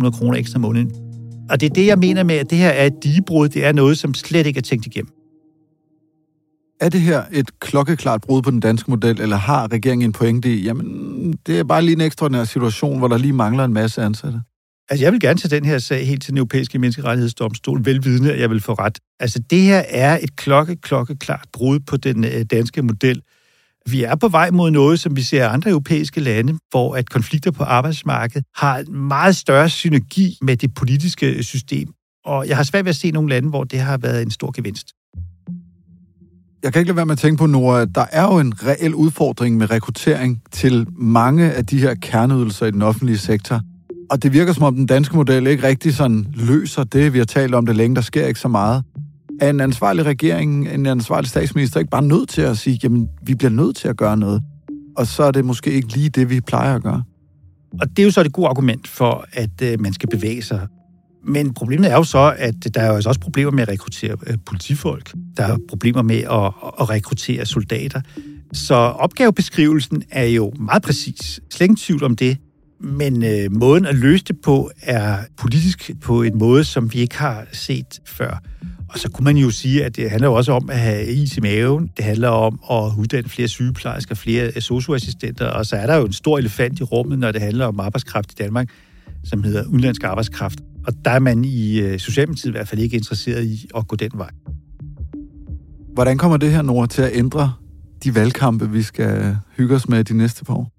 2.500 0.06 0.10
kroner 0.18 0.38
ekstra 0.38 0.58
om 0.58 0.62
måneden. 0.62 1.09
Og 1.50 1.62
det 1.62 1.70
er 1.70 1.74
det, 1.74 1.86
jeg 1.86 2.00
mener 2.00 2.24
med, 2.24 2.36
at 2.36 2.50
det 2.50 2.58
her 2.58 2.70
er 2.70 2.86
et 2.86 3.04
digebrud. 3.04 3.50
Det 3.50 3.66
er 3.66 3.72
noget, 3.72 3.98
som 3.98 4.14
slet 4.14 4.46
ikke 4.48 4.58
er 4.58 4.62
tænkt 4.62 4.86
igennem. 4.86 5.12
Er 6.82 6.90
det 6.90 7.02
her 7.02 7.24
et 7.32 7.60
klokkeklart 7.60 8.22
brud 8.22 8.42
på 8.42 8.52
den 8.52 8.60
danske 8.60 8.92
model, 8.92 9.22
eller 9.22 9.36
har 9.36 9.72
regeringen 9.72 10.10
en 10.10 10.12
pointe 10.12 10.54
i, 10.54 10.64
jamen, 10.64 11.34
det 11.48 11.60
er 11.60 11.64
bare 11.64 11.82
lige 11.82 11.96
en 11.96 12.02
ekstraordinær 12.02 12.44
situation, 12.44 12.98
hvor 12.98 13.08
der 13.08 13.18
lige 13.18 13.34
mangler 13.34 13.66
en 13.66 13.74
masse 13.74 14.02
ansatte? 14.02 14.42
Altså, 14.90 15.06
jeg 15.06 15.12
vil 15.12 15.20
gerne 15.20 15.40
tage 15.40 15.56
den 15.56 15.66
her 15.66 15.80
sag 15.80 16.08
helt 16.08 16.22
til 16.22 16.30
den 16.30 16.38
europæiske 16.38 16.80
menneskerettighedsdomstol, 16.80 17.86
velvidende, 17.86 18.34
at 18.34 18.40
jeg 18.40 18.50
vil 18.50 18.62
få 18.62 18.74
ret. 18.74 19.00
Altså, 19.20 19.40
det 19.50 19.62
her 19.62 19.84
er 19.90 20.20
et 20.22 20.36
klokke, 20.36 20.76
klokkeklart 20.76 21.46
brud 21.54 21.80
på 21.80 21.98
den 21.98 22.24
øh, 22.24 22.46
danske 22.52 22.82
model. 22.82 23.22
Vi 23.92 24.04
er 24.04 24.16
på 24.16 24.28
vej 24.28 24.52
mod 24.52 24.72
noget, 24.72 25.00
som 25.00 25.16
vi 25.16 25.22
ser 25.22 25.38
i 25.38 25.48
andre 25.48 25.70
europæiske 25.70 26.20
lande, 26.20 26.58
hvor 26.72 26.96
at 26.96 27.10
konflikter 27.10 27.52
på 27.52 27.64
arbejdsmarkedet 27.64 28.44
har 28.56 28.78
en 28.78 28.96
meget 28.96 29.36
større 29.36 29.70
synergi 29.70 30.38
med 30.42 30.58
det 30.58 30.74
politiske 30.74 31.44
system. 31.44 31.88
Og 32.26 32.48
jeg 32.48 32.58
har 32.58 32.64
svært 32.64 32.86
ved 32.86 32.90
at 32.90 32.96
se 32.96 33.12
nogle 33.12 33.30
lande, 33.30 33.50
hvor 33.50 33.64
det 33.64 33.80
har 33.80 33.98
været 33.98 34.22
en 34.22 34.32
stor 34.32 34.52
gevinst. 34.52 34.88
Jeg 36.64 36.74
kan 36.74 36.80
ikke 36.80 36.90
lade 36.90 36.96
være 36.96 37.06
med 37.06 37.14
at 37.14 37.20
tænke 37.20 37.38
på, 37.38 37.46
Nora, 37.46 37.82
at 37.82 37.90
der 37.96 38.06
er 38.12 38.24
jo 38.24 38.40
en 38.40 38.54
reel 38.66 38.96
udfordring 38.96 39.58
med 39.58 39.72
rekruttering 39.72 40.42
til 40.52 40.88
mange 40.98 41.52
af 41.52 41.66
de 41.66 41.80
her 41.80 41.96
kerneydelser 41.96 42.66
i 42.66 42.72
den 42.72 42.82
offentlige 42.82 43.18
sektor. 43.18 43.62
Og 44.12 44.24
det 44.24 44.34
virker 44.34 44.54
som 44.54 44.64
om 44.64 44.76
den 44.76 44.86
danske 44.86 45.16
model 45.16 45.48
ikke 45.48 45.68
rigtig 45.68 45.96
sådan 45.96 46.28
løser 46.34 46.84
det. 46.84 47.14
Vi 47.14 47.18
har 47.18 47.26
talt 47.26 47.56
om 47.56 47.66
det 47.66 47.76
længe, 47.76 47.96
der 47.96 48.02
sker 48.02 48.28
ikke 48.28 48.40
så 48.40 48.48
meget. 48.48 48.84
Er 49.42 49.50
en 49.50 49.60
ansvarlig 49.60 50.06
regering, 50.06 50.70
en 50.70 50.86
ansvarlig 50.86 51.30
statsminister 51.30 51.80
ikke 51.80 51.90
bare 51.90 52.04
nødt 52.04 52.30
til 52.30 52.42
at 52.42 52.58
sige, 52.58 52.80
jamen, 52.84 53.08
vi 53.22 53.36
bliver 53.36 53.52
nødt 53.52 53.76
til 53.76 53.88
at 53.88 53.98
gøre 53.98 54.18
noget? 54.18 54.44
Og 54.98 55.08
så 55.08 55.24
er 55.24 55.32
det 55.32 55.46
måske 55.46 55.72
ikke 55.72 55.94
lige 55.94 56.10
det, 56.10 56.30
vi 56.30 56.42
plejer 56.42 56.76
at 56.76 56.84
gøre. 56.84 57.04
Og 57.82 57.90
det 57.90 58.00
er 58.00 58.04
jo 58.04 58.12
så 58.12 58.22
et 58.22 58.34
godt 58.34 58.50
argument 58.50 58.88
for, 58.88 59.26
at 59.34 59.62
øh, 59.64 59.82
man 59.82 59.94
skal 59.94 60.10
bevæge 60.10 60.42
sig. 60.42 60.68
Men 61.26 61.54
problemet 61.54 61.92
er 61.92 61.96
jo 61.96 62.04
så, 62.04 62.36
at 62.38 62.56
der 62.74 62.82
er 62.82 62.88
jo 62.88 62.96
altså 62.96 63.10
også 63.10 63.22
problemer 63.22 63.52
med 63.52 63.62
at 63.62 63.70
rekruttere 63.70 64.16
øh, 64.28 64.38
politifolk. 64.46 65.14
Der 65.38 65.44
er 65.44 65.58
problemer 65.70 66.02
med 66.02 66.18
at, 66.18 66.54
at 66.82 66.90
rekruttere 66.90 67.46
soldater. 67.46 68.02
Så 68.54 68.76
opgavebeskrivelsen 68.76 70.04
er 70.12 70.26
jo 70.26 70.54
meget 70.60 70.84
præcis. 70.84 71.40
Slet 71.52 71.66
ingen 71.66 71.78
tvivl 71.78 72.04
om 72.04 72.16
det. 72.16 72.38
Men 72.82 73.24
øh, 73.24 73.52
måden 73.52 73.86
at 73.86 73.96
løse 73.96 74.24
det 74.24 74.42
på 74.42 74.72
er 74.82 75.18
politisk 75.38 75.92
på 76.02 76.24
en 76.24 76.38
måde, 76.38 76.64
som 76.64 76.94
vi 76.94 77.00
ikke 77.00 77.18
har 77.18 77.46
set 77.52 78.00
før. 78.06 78.42
Og 78.90 79.00
så 79.00 79.10
kunne 79.10 79.26
man 79.26 79.38
jo 79.38 79.50
sige, 79.50 79.86
at 79.86 79.96
det 79.96 80.10
handler 80.10 80.28
jo 80.28 80.34
også 80.34 80.52
om 80.52 80.70
at 80.70 80.80
have 80.80 81.06
is 81.06 81.38
i 81.38 81.42
maven. 81.42 81.92
Det 81.98 82.06
handler 82.06 82.30
om 82.30 82.60
at 82.72 82.94
uddanne 82.98 83.30
flere 83.30 83.48
sygeplejersker, 83.48 84.16
flere 84.16 84.62
socioassistenter. 84.62 85.46
Og 85.48 85.66
så 85.66 85.76
er 85.76 85.86
der 85.86 85.96
jo 85.96 86.06
en 86.06 86.14
stor 86.14 86.38
elefant 86.38 86.80
i 86.80 86.84
rummet, 86.84 87.20
når 87.20 87.32
det 87.32 87.42
handler 87.42 87.66
om 87.66 87.80
arbejdskraft 87.80 88.32
i 88.32 88.36
Danmark, 88.36 88.70
som 89.24 89.44
hedder 89.44 89.66
udenlandsk 89.66 90.04
arbejdskraft. 90.04 90.60
Og 90.88 90.94
der 91.06 91.12
er 91.12 91.20
man 91.20 91.46
i 91.46 91.80
øh, 91.80 92.00
Socialdemokratiet 92.00 92.50
i 92.50 92.52
hvert 92.52 92.68
fald 92.68 92.82
ikke 92.82 92.98
interesseret 92.98 93.44
i 93.46 93.68
at 93.78 93.88
gå 93.88 93.96
den 93.96 94.12
vej. 94.14 94.30
Hvordan 95.94 96.18
kommer 96.18 96.38
det 96.38 96.52
her, 96.52 96.62
Nora, 96.62 96.88
til 96.88 97.02
at 97.02 97.12
ændre 97.14 97.54
de 98.04 98.16
valgkampe, 98.16 98.72
vi 98.72 98.82
skal 98.82 99.38
hygge 99.58 99.76
os 99.76 99.90
med 99.90 100.04
de 100.04 100.18
næste 100.18 100.46
par 100.46 100.54
år? 100.54 100.72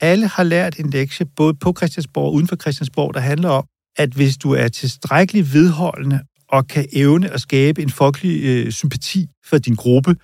Alle 0.00 0.26
har 0.26 0.42
lært 0.42 0.76
en 0.78 0.90
lektie, 0.90 1.26
både 1.36 1.54
på 1.54 1.74
Christiansborg 1.76 2.26
og 2.26 2.34
uden 2.34 2.48
for 2.48 2.56
Christiansborg, 2.56 3.14
der 3.14 3.20
handler 3.20 3.48
om, 3.48 3.64
at 3.96 4.10
hvis 4.10 4.36
du 4.36 4.52
er 4.52 4.68
tilstrækkeligt 4.68 5.54
vedholdende 5.54 6.20
og 6.54 6.66
kan 6.66 6.86
evne 6.92 7.30
at 7.30 7.40
skabe 7.40 7.82
en 7.82 7.90
folkelig 7.90 8.44
øh, 8.44 8.72
sympati 8.72 9.26
for 9.44 9.58
din 9.58 9.74
gruppe, 9.74 10.16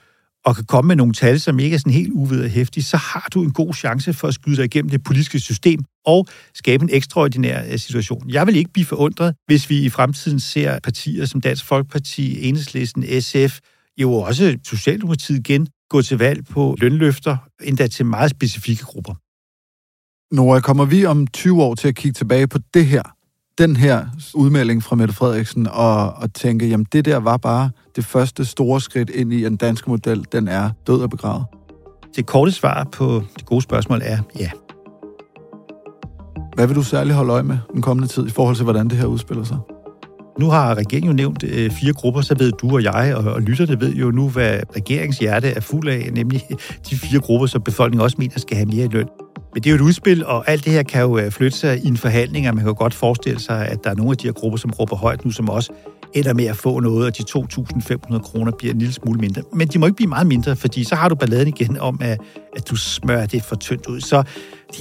og 0.45 0.57
kan 0.57 0.65
komme 0.65 0.89
med 0.89 0.97
nogle 0.97 1.13
tal, 1.13 1.41
som 1.41 1.59
ikke 1.59 1.75
er 1.75 1.79
sådan 1.79 1.93
helt 1.93 2.13
uvederhæftige, 2.13 2.85
så 2.85 2.97
har 2.97 3.29
du 3.35 3.43
en 3.43 3.53
god 3.53 3.75
chance 3.75 4.13
for 4.13 4.29
at 4.29 4.35
skyde 4.35 4.57
dig 4.57 4.65
igennem 4.65 4.91
det 4.91 5.03
politiske 5.03 5.41
system 5.41 5.81
og 6.05 6.27
skabe 6.55 6.83
en 6.83 6.91
ekstraordinær 6.93 7.65
øh, 7.73 7.79
situation. 7.79 8.31
Jeg 8.31 8.47
vil 8.47 8.57
ikke 8.57 8.73
blive 8.73 8.87
forundret, 8.87 9.35
hvis 9.47 9.71
vi 9.71 9.79
i 9.79 9.89
fremtiden 9.89 10.41
ser 10.41 10.79
partier 10.79 11.25
som 11.27 11.41
Dansk 11.41 11.65
Folkeparti, 11.65 12.49
Enhedslisten, 12.49 13.23
SF, 13.23 13.59
jo 13.99 14.13
også 14.13 14.59
Socialdemokratiet 14.65 15.39
igen 15.39 15.69
gå 15.89 16.03
til 16.03 16.19
valg 16.19 16.47
på 16.47 16.77
lønløfter, 16.81 17.37
endda 17.63 17.87
til 17.87 18.07
meget 18.07 18.31
specifikke 18.31 18.85
grupper. 18.85 19.15
Nora, 20.35 20.61
kommer 20.61 20.85
vi 20.85 21.05
om 21.05 21.27
20 21.27 21.63
år 21.63 21.75
til 21.75 21.89
at 21.89 21.97
kigge 21.97 22.15
tilbage 22.15 22.49
på 22.49 22.59
det 22.75 22.87
her, 22.87 23.03
den 23.61 23.77
her 23.77 24.07
udmelding 24.35 24.83
fra 24.83 24.97
Mette 24.97 25.15
Frederiksen, 25.15 25.67
og, 25.67 26.13
og 26.13 26.35
tænke, 26.35 26.69
jamen 26.69 26.87
det 26.93 27.05
der 27.05 27.17
var 27.17 27.37
bare 27.37 27.71
det 27.97 28.05
første 28.05 28.45
store 28.45 28.81
skridt 28.81 29.11
ind 29.11 29.33
i, 29.33 29.45
at 29.45 29.51
den 29.51 29.57
danske 29.57 29.91
model, 29.91 30.25
den 30.33 30.49
er 30.49 30.71
død 30.87 31.03
og 31.03 31.11
begravet? 31.11 31.45
Det 32.17 32.27
korte 32.27 32.53
svar 32.53 32.89
på 32.93 33.23
det 33.37 33.47
gode 33.47 33.63
spørgsmål 33.63 34.01
er 34.05 34.19
ja. 34.39 34.51
Hvad 36.55 36.67
vil 36.67 36.77
du 36.77 36.83
særligt 36.83 37.17
holde 37.17 37.33
øje 37.33 37.43
med 37.43 37.59
den 37.73 37.83
kommende 37.83 38.09
tid 38.09 38.27
i 38.27 38.31
forhold 38.31 38.57
til, 38.57 38.65
hvordan 38.65 38.89
det 38.89 38.99
her 38.99 39.07
udspiller 39.07 39.45
sig? 39.45 39.59
Nu 40.39 40.51
har 40.51 40.75
regeringen 40.75 41.11
jo 41.11 41.17
nævnt 41.17 41.45
øh, 41.45 41.71
fire 41.71 41.93
grupper, 41.93 42.21
så 42.21 42.35
ved 42.39 42.53
du 42.53 42.75
og 42.75 42.83
jeg 42.83 43.15
og, 43.17 43.33
og 43.33 43.43
lytterne 43.43 43.81
ved 43.81 43.95
jo 43.95 44.11
nu, 44.11 44.29
hvad 44.29 44.61
regeringens 44.77 45.19
hjerte 45.19 45.49
er 45.49 45.61
fuld 45.61 45.89
af, 45.89 46.09
nemlig 46.13 46.43
de 46.91 46.97
fire 46.97 47.21
grupper, 47.21 47.47
som 47.47 47.63
befolkningen 47.63 48.05
også 48.05 48.17
mener 48.19 48.39
skal 48.39 48.57
have 48.57 48.67
mere 48.67 48.85
i 48.85 48.89
løn. 48.89 49.09
Men 49.55 49.63
det 49.63 49.71
er 49.71 49.71
jo 49.71 49.77
et 49.77 49.81
udspil, 49.89 50.27
og 50.27 50.51
alt 50.51 50.65
det 50.65 50.73
her 50.73 50.83
kan 50.83 51.03
jo 51.03 51.19
øh, 51.19 51.31
flytte 51.31 51.59
sig 51.59 51.85
i 51.85 51.89
en 51.89 51.97
forhandling, 51.97 52.49
og 52.49 52.55
man 52.55 52.65
kan 52.65 52.69
jo 52.69 52.79
godt 52.79 52.95
forestille 52.95 53.41
sig, 53.41 53.69
at 53.69 53.85
der 53.85 53.91
er 53.91 53.95
nogle 53.95 54.11
af 54.11 54.17
de 54.17 54.27
her 54.27 54.33
grupper, 54.33 54.59
som 54.59 54.71
råber 54.71 54.97
højt 54.97 55.25
nu, 55.25 55.31
som 55.31 55.49
også 55.49 55.73
ender 56.15 56.35
med 56.35 56.45
at 56.45 56.57
få 56.57 56.81
noget, 56.81 57.07
og 57.07 57.19
de 57.19 57.23
2.500 57.23 58.19
kroner 58.19 58.53
bliver 58.59 58.73
en 58.73 58.79
lille 58.79 58.95
smule 58.95 59.21
mindre. 59.21 59.43
Men 59.53 59.69
de 59.69 59.79
må 59.79 59.87
ikke 59.87 59.97
blive 59.97 60.09
meget 60.09 60.27
mindre, 60.27 60.57
fordi 60.57 60.85
så 60.85 60.95
har 60.95 61.09
du 61.09 61.15
balladen 61.15 61.49
igen 61.49 61.79
om, 61.79 61.99
at, 62.03 62.21
at 62.57 62.71
du 62.71 62.77
smører 62.77 63.27
det 63.27 63.43
for 63.43 63.57
tyndt 63.57 63.87
ud. 63.87 64.01
Så 64.01 64.23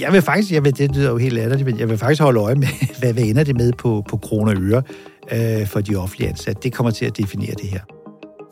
jeg 0.00 0.12
vil 0.12 0.22
faktisk, 0.22 0.52
jeg 0.52 0.64
vil, 0.64 0.78
det 0.78 0.96
lyder 0.96 1.10
jo 1.10 1.16
helt 1.16 1.34
latterligt, 1.34 1.66
men 1.66 1.78
jeg 1.78 1.88
vil 1.88 1.98
faktisk 1.98 2.22
holde 2.22 2.40
øje 2.40 2.54
med, 2.54 2.68
hvad, 2.98 3.12
hvad 3.12 3.22
ender 3.22 3.44
det 3.44 3.56
med 3.56 3.72
på, 3.72 4.04
på 4.08 4.16
kroner 4.16 4.52
og 4.52 4.62
øre 4.62 4.82
øh, 5.32 5.66
for 5.66 5.80
de 5.80 5.96
offentlige 5.96 6.28
ansatte. 6.28 6.62
Det 6.62 6.72
kommer 6.72 6.90
til 6.90 7.04
at 7.04 7.16
definere 7.16 7.54
det 7.62 7.68
her. 7.68 7.80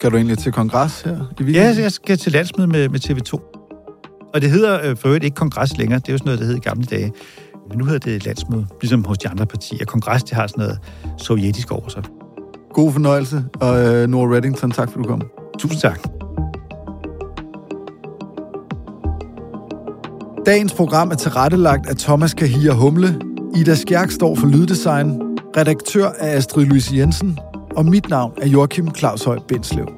Kan 0.01 0.11
du 0.11 0.17
egentlig 0.17 0.39
til 0.39 0.53
kongres 0.53 1.01
her 1.01 1.13
i 1.13 1.43
weekenden? 1.43 1.55
Ja, 1.55 1.83
jeg 1.83 1.93
skal 1.93 2.19
til 2.19 2.33
landsmøde 2.33 2.69
med, 2.69 2.89
med 2.89 3.01
TV2. 3.01 3.58
Og 4.35 4.41
det 4.41 4.51
hedder 4.51 4.91
øh, 4.91 4.97
for 4.97 5.09
øvrigt 5.09 5.25
ikke 5.25 5.35
kongres 5.35 5.79
længere. 5.79 5.99
Det 5.99 6.09
er 6.09 6.13
jo 6.13 6.19
sådan 6.19 6.27
noget, 6.27 6.41
der 6.41 6.47
hed 6.47 6.57
i 6.57 6.61
gamle 6.61 6.85
dage. 6.85 7.13
Men 7.69 7.79
nu 7.79 7.85
hedder 7.85 7.99
det 7.99 8.25
landsmøde, 8.25 8.67
ligesom 8.81 9.05
hos 9.05 9.19
de 9.19 9.29
andre 9.29 9.47
partier. 9.47 9.85
Kongres, 9.85 10.25
det 10.25 10.33
har 10.37 10.47
sådan 10.47 10.63
noget 10.63 10.79
sovjetisk 11.19 11.71
over 11.71 11.89
sig. 11.89 12.03
God 12.73 12.93
fornøjelse, 12.93 13.45
og 13.61 13.87
øh, 13.87 14.09
Nora 14.09 14.35
Reddington, 14.35 14.71
tak 14.71 14.91
for 14.93 14.99
du 14.99 15.09
kom. 15.09 15.23
Tusind 15.59 15.81
tak. 15.81 16.01
Dagens 20.47 20.73
program 20.73 21.11
er 21.11 21.15
tilrettelagt 21.15 21.89
af 21.89 21.97
Thomas 21.97 22.35
Kahir 22.35 22.73
Humle. 22.73 23.21
Ida 23.57 23.75
Skjærk 23.75 24.11
står 24.11 24.35
for 24.35 24.47
lyddesign. 24.47 25.21
Redaktør 25.57 26.11
er 26.19 26.37
Astrid 26.37 26.67
Louise 26.67 26.97
Jensen. 26.97 27.39
Og 27.77 27.87
mit 27.87 28.09
navn 28.09 28.33
er 28.43 28.47
Joachim 28.47 28.95
Claus 28.95 29.25
Høj 29.25 29.39
Bindslev. 29.49 29.98